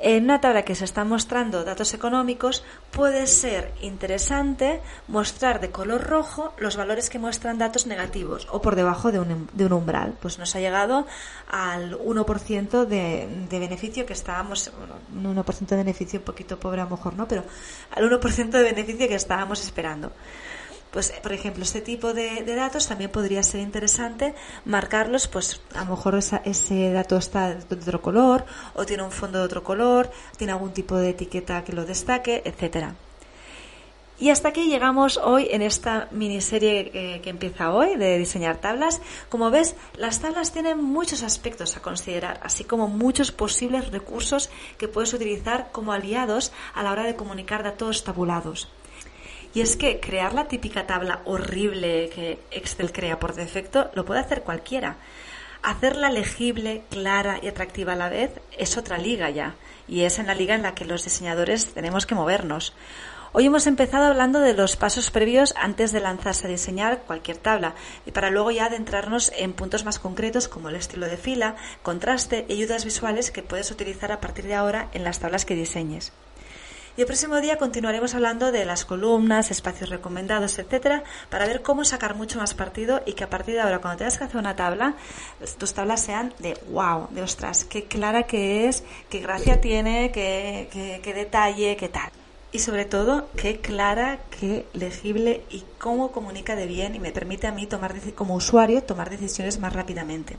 en 0.01 0.23
una 0.23 0.41
tabla 0.41 0.63
que 0.63 0.75
se 0.75 0.85
están 0.85 1.09
mostrando 1.09 1.63
datos 1.63 1.93
económicos, 1.93 2.63
puede 2.91 3.27
ser 3.27 3.73
interesante 3.81 4.81
mostrar 5.07 5.59
de 5.59 5.71
color 5.71 6.03
rojo 6.03 6.53
los 6.57 6.77
valores 6.77 7.09
que 7.09 7.19
muestran 7.19 7.57
datos 7.57 7.85
negativos 7.85 8.47
o 8.51 8.61
por 8.61 8.75
debajo 8.75 9.11
de 9.11 9.19
un, 9.19 9.49
de 9.53 9.65
un 9.65 9.73
umbral. 9.73 10.15
Pues 10.21 10.39
nos 10.39 10.55
ha 10.55 10.59
llegado 10.59 11.05
al 11.49 11.97
1% 11.99 12.85
de, 12.85 13.45
de 13.49 13.59
beneficio 13.59 14.05
que 14.05 14.13
estábamos, 14.13 14.71
bueno, 14.77 15.29
un 15.29 15.43
1% 15.43 15.67
de 15.67 15.75
beneficio 15.75 16.19
un 16.19 16.25
poquito 16.25 16.59
pobre 16.59 16.81
a 16.81 16.85
lo 16.85 16.91
mejor, 16.91 17.15
¿no? 17.15 17.27
Pero 17.27 17.43
al 17.91 18.09
1% 18.09 18.49
de 18.49 18.63
beneficio 18.63 19.07
que 19.07 19.15
estábamos 19.15 19.61
esperando. 19.63 20.11
Pues, 20.91 21.11
por 21.21 21.33
ejemplo, 21.33 21.63
este 21.63 21.81
tipo 21.81 22.13
de, 22.13 22.43
datos 22.43 22.87
también 22.87 23.11
podría 23.11 23.43
ser 23.43 23.61
interesante 23.61 24.33
marcarlos, 24.65 25.27
pues 25.27 25.61
a 25.75 25.83
lo 25.83 25.91
mejor 25.91 26.15
ese 26.15 26.91
dato 26.91 27.17
está 27.17 27.53
de 27.53 27.75
otro 27.75 28.01
color 28.01 28.45
o 28.73 28.85
tiene 28.85 29.03
un 29.03 29.11
fondo 29.11 29.37
de 29.37 29.45
otro 29.45 29.63
color, 29.63 30.09
tiene 30.37 30.53
algún 30.53 30.73
tipo 30.73 30.97
de 30.97 31.09
etiqueta 31.09 31.63
que 31.63 31.73
lo 31.73 31.85
destaque, 31.85 32.41
etcétera. 32.43 32.95
Y 34.17 34.31
hasta 34.31 34.49
aquí 34.49 34.67
llegamos 34.67 35.17
hoy 35.17 35.47
en 35.51 35.61
esta 35.61 36.09
miniserie 36.11 36.91
que, 36.91 37.21
que, 37.23 37.29
empieza 37.29 37.71
hoy 37.71 37.95
de 37.95 38.17
diseñar 38.17 38.57
tablas. 38.57 38.99
Como 39.29 39.49
ves, 39.49 39.77
las 39.95 40.19
tablas 40.19 40.51
tienen 40.51 40.83
muchos 40.83 41.23
aspectos 41.23 41.77
a 41.77 41.81
considerar, 41.81 42.37
así 42.43 42.65
como 42.65 42.89
muchos 42.89 43.31
posibles 43.31 43.91
recursos 43.91 44.49
que 44.77 44.89
puedes 44.89 45.13
utilizar 45.13 45.69
como 45.71 45.93
aliados 45.93 46.51
a 46.73 46.83
la 46.83 46.91
hora 46.91 47.03
de 47.03 47.15
comunicar 47.15 47.63
datos 47.63 48.03
tabulados. 48.03 48.67
Y 49.53 49.61
es 49.61 49.75
que 49.75 49.99
crear 49.99 50.33
la 50.33 50.47
típica 50.47 50.85
tabla 50.85 51.21
horrible 51.25 52.09
que 52.13 52.39
Excel 52.51 52.91
crea 52.91 53.19
por 53.19 53.33
defecto 53.33 53.89
lo 53.95 54.05
puede 54.05 54.19
hacer 54.19 54.43
cualquiera. 54.43 54.97
Hacerla 55.61 56.09
legible, 56.09 56.83
clara 56.89 57.39
y 57.41 57.47
atractiva 57.47 57.93
a 57.93 57.97
la 57.97 58.09
vez 58.09 58.31
es 58.57 58.77
otra 58.77 58.97
liga 58.97 59.29
ya, 59.29 59.55
y 59.87 60.03
es 60.03 60.19
en 60.19 60.27
la 60.27 60.35
liga 60.35 60.55
en 60.55 60.61
la 60.61 60.73
que 60.73 60.85
los 60.85 61.03
diseñadores 61.03 61.73
tenemos 61.73 62.05
que 62.05 62.15
movernos. 62.15 62.73
Hoy 63.31 63.45
hemos 63.45 63.67
empezado 63.67 64.05
hablando 64.05 64.39
de 64.39 64.55
los 64.55 64.75
pasos 64.75 65.11
previos 65.11 65.53
antes 65.55 65.91
de 65.91 65.99
lanzarse 65.99 66.47
a 66.47 66.49
diseñar 66.49 67.03
cualquier 67.05 67.37
tabla 67.37 67.75
y 68.07 68.11
para 68.11 68.31
luego 68.31 68.49
ya 68.49 68.65
adentrarnos 68.65 69.31
en 69.35 69.53
puntos 69.53 69.85
más 69.85 69.99
concretos 69.99 70.47
como 70.47 70.69
el 70.69 70.75
estilo 70.75 71.05
de 71.05 71.17
fila, 71.17 71.55
contraste 71.83 72.45
y 72.49 72.53
ayudas 72.53 72.85
visuales 72.85 73.29
que 73.29 73.43
puedes 73.43 73.69
utilizar 73.69 74.11
a 74.11 74.19
partir 74.19 74.45
de 74.45 74.55
ahora 74.55 74.89
en 74.93 75.03
las 75.03 75.19
tablas 75.19 75.45
que 75.45 75.53
diseñes. 75.53 76.11
Y 76.99 77.01
el 77.01 77.07
próximo 77.07 77.39
día 77.39 77.57
continuaremos 77.57 78.13
hablando 78.13 78.51
de 78.51 78.65
las 78.65 78.83
columnas, 78.83 79.51
espacios 79.51 79.89
recomendados, 79.89 80.59
etcétera, 80.59 81.05
para 81.29 81.47
ver 81.47 81.61
cómo 81.61 81.85
sacar 81.85 82.13
mucho 82.13 82.39
más 82.39 82.53
partido 82.53 83.01
y 83.05 83.13
que 83.13 83.23
a 83.23 83.29
partir 83.29 83.53
de 83.53 83.61
ahora, 83.61 83.79
cuando 83.79 83.99
tengas 83.99 84.17
que 84.17 84.25
hacer 84.25 84.35
una 84.35 84.57
tabla, 84.57 84.95
tus 85.57 85.73
tablas 85.73 86.01
sean 86.01 86.33
de 86.39 86.57
wow, 86.69 87.07
de 87.11 87.21
ostras, 87.21 87.63
qué 87.63 87.85
clara 87.85 88.23
que 88.23 88.67
es, 88.67 88.83
qué 89.09 89.21
gracia 89.21 89.61
tiene, 89.61 90.11
qué, 90.11 90.99
qué 91.01 91.13
detalle, 91.13 91.77
qué 91.77 91.87
tal 91.87 92.11
y 92.51 92.59
sobre 92.59 92.83
todo 92.83 93.29
qué 93.37 93.61
clara, 93.61 94.19
qué 94.37 94.65
legible 94.73 95.43
y 95.49 95.63
cómo 95.77 96.11
comunica 96.11 96.57
de 96.57 96.65
bien 96.65 96.95
y 96.95 96.99
me 96.99 97.13
permite 97.13 97.47
a 97.47 97.53
mí 97.53 97.65
tomar 97.65 97.95
como 98.13 98.35
usuario 98.35 98.83
tomar 98.83 99.09
decisiones 99.09 99.57
más 99.57 99.71
rápidamente. 99.71 100.35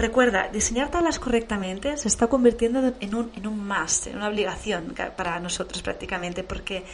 Recuerda, 0.00 0.48
diseñar 0.48 0.90
tablas 0.90 1.18
correctamente 1.18 1.94
se 1.98 2.08
está 2.08 2.26
convirtiendo 2.28 2.94
en 3.00 3.14
un, 3.14 3.30
en 3.36 3.46
un 3.46 3.68
must, 3.68 4.06
en 4.06 4.16
una 4.16 4.28
obligación 4.28 4.94
para 5.14 5.38
nosotros 5.40 5.82
prácticamente, 5.82 6.42
porque 6.42 6.86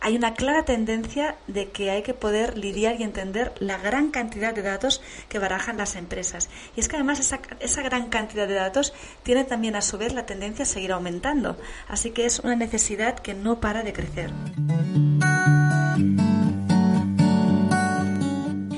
hay 0.00 0.16
una 0.16 0.32
clara 0.32 0.64
tendencia 0.64 1.36
de 1.46 1.68
que 1.68 1.90
hay 1.90 2.02
que 2.02 2.14
poder 2.14 2.56
lidiar 2.56 2.98
y 2.98 3.02
entender 3.02 3.52
la 3.58 3.76
gran 3.76 4.10
cantidad 4.10 4.54
de 4.54 4.62
datos 4.62 5.02
que 5.28 5.38
barajan 5.38 5.76
las 5.76 5.94
empresas. 5.94 6.48
Y 6.74 6.80
es 6.80 6.88
que 6.88 6.96
además 6.96 7.20
esa, 7.20 7.38
esa 7.60 7.82
gran 7.82 8.08
cantidad 8.08 8.48
de 8.48 8.54
datos 8.54 8.94
tiene 9.24 9.44
también 9.44 9.76
a 9.76 9.82
su 9.82 9.98
vez 9.98 10.14
la 10.14 10.24
tendencia 10.24 10.62
a 10.62 10.66
seguir 10.66 10.92
aumentando. 10.92 11.58
Así 11.86 12.12
que 12.12 12.24
es 12.24 12.38
una 12.38 12.56
necesidad 12.56 13.18
que 13.18 13.34
no 13.34 13.60
para 13.60 13.82
de 13.82 13.92
crecer. 13.92 14.32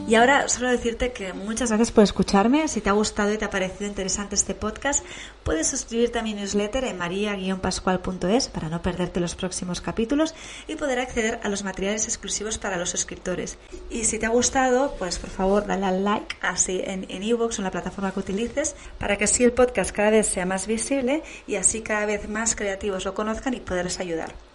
Y 0.09 0.14
ahora 0.14 0.49
solo 0.49 0.71
decirte 0.71 1.12
que 1.12 1.33
muchas 1.33 1.71
gracias 1.71 1.90
por 1.90 2.05
escucharme. 2.05 2.69
Si 2.69 2.81
te 2.81 2.88
ha 2.88 2.92
gustado 2.92 3.33
y 3.33 3.38
te 3.38 3.45
ha 3.45 3.51
parecido 3.51 3.88
interesante 3.88 4.37
este 4.37 4.55
podcast, 4.55 5.05
puedes 5.42 5.66
suscribirte 5.66 6.21
a 6.21 6.23
mi 6.23 6.33
newsletter 6.33 6.85
en 6.85 6.97
maria-pascual.es 6.97 8.49
para 8.49 8.69
no 8.69 8.83
perderte 8.83 9.19
los 9.19 9.35
próximos 9.35 9.81
capítulos 9.81 10.33
y 10.69 10.77
poder 10.77 11.01
acceder 11.01 11.40
a 11.42 11.49
los 11.49 11.64
materiales 11.64 12.05
exclusivos 12.07 12.57
para 12.57 12.77
los 12.77 12.90
suscriptores. 12.90 13.59
Y 13.90 14.05
si 14.05 14.21
te 14.21 14.27
ha 14.27 14.29
gustado, 14.29 14.95
pues 14.97 15.19
por 15.19 15.31
favor 15.31 15.66
dale 15.66 15.87
al 15.87 16.05
like 16.05 16.37
así 16.40 16.81
en 16.85 17.23
iVoox 17.25 17.59
o 17.59 17.62
en 17.62 17.64
la 17.64 17.73
plataforma 17.73 18.12
que 18.12 18.21
utilices 18.21 18.77
para 18.99 19.19
que 19.19 19.25
así 19.25 19.42
el 19.42 19.55
podcast 19.55 19.90
cada 19.90 20.11
vez 20.11 20.29
sea 20.29 20.47
más 20.47 20.69
visible 20.69 21.25
y 21.49 21.57
así 21.57 21.81
cada 21.81 22.07
vez 22.07 22.29
más 22.29 22.55
creativos 22.55 23.05
lo 23.05 23.14
conozcan 23.14 23.55
y 23.55 23.61
poderles 23.61 23.99
ayudar. 23.99 24.45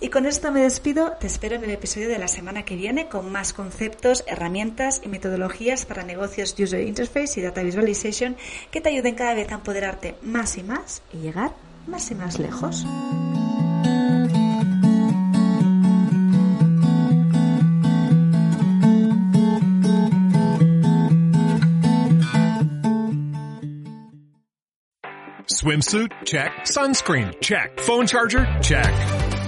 Y 0.00 0.08
con 0.08 0.26
esto 0.26 0.52
me 0.52 0.60
despido, 0.60 1.12
te 1.18 1.26
espero 1.26 1.56
en 1.56 1.64
el 1.64 1.70
episodio 1.70 2.08
de 2.08 2.18
la 2.18 2.28
semana 2.28 2.64
que 2.64 2.76
viene 2.76 3.08
con 3.08 3.32
más 3.32 3.52
conceptos, 3.52 4.24
herramientas 4.26 5.00
y 5.04 5.08
metodologías 5.08 5.86
para 5.86 6.02
negocios 6.02 6.54
User 6.58 6.86
Interface 6.86 7.40
y 7.40 7.42
Data 7.42 7.62
Visualization 7.62 8.36
que 8.70 8.80
te 8.80 8.90
ayuden 8.90 9.14
cada 9.14 9.34
vez 9.34 9.50
a 9.50 9.54
empoderarte 9.54 10.16
más 10.22 10.58
y 10.58 10.62
más 10.62 11.02
y 11.12 11.18
llegar 11.18 11.52
más 11.86 12.10
y 12.10 12.14
más 12.14 12.38
lejos. 12.38 12.84
Swimsuit? 25.46 26.12
Check. 26.24 26.66
Sunscreen? 26.66 27.32
Check. 27.40 27.80
Phone 27.80 28.06
charger? 28.06 28.46
Check. 28.60 29.23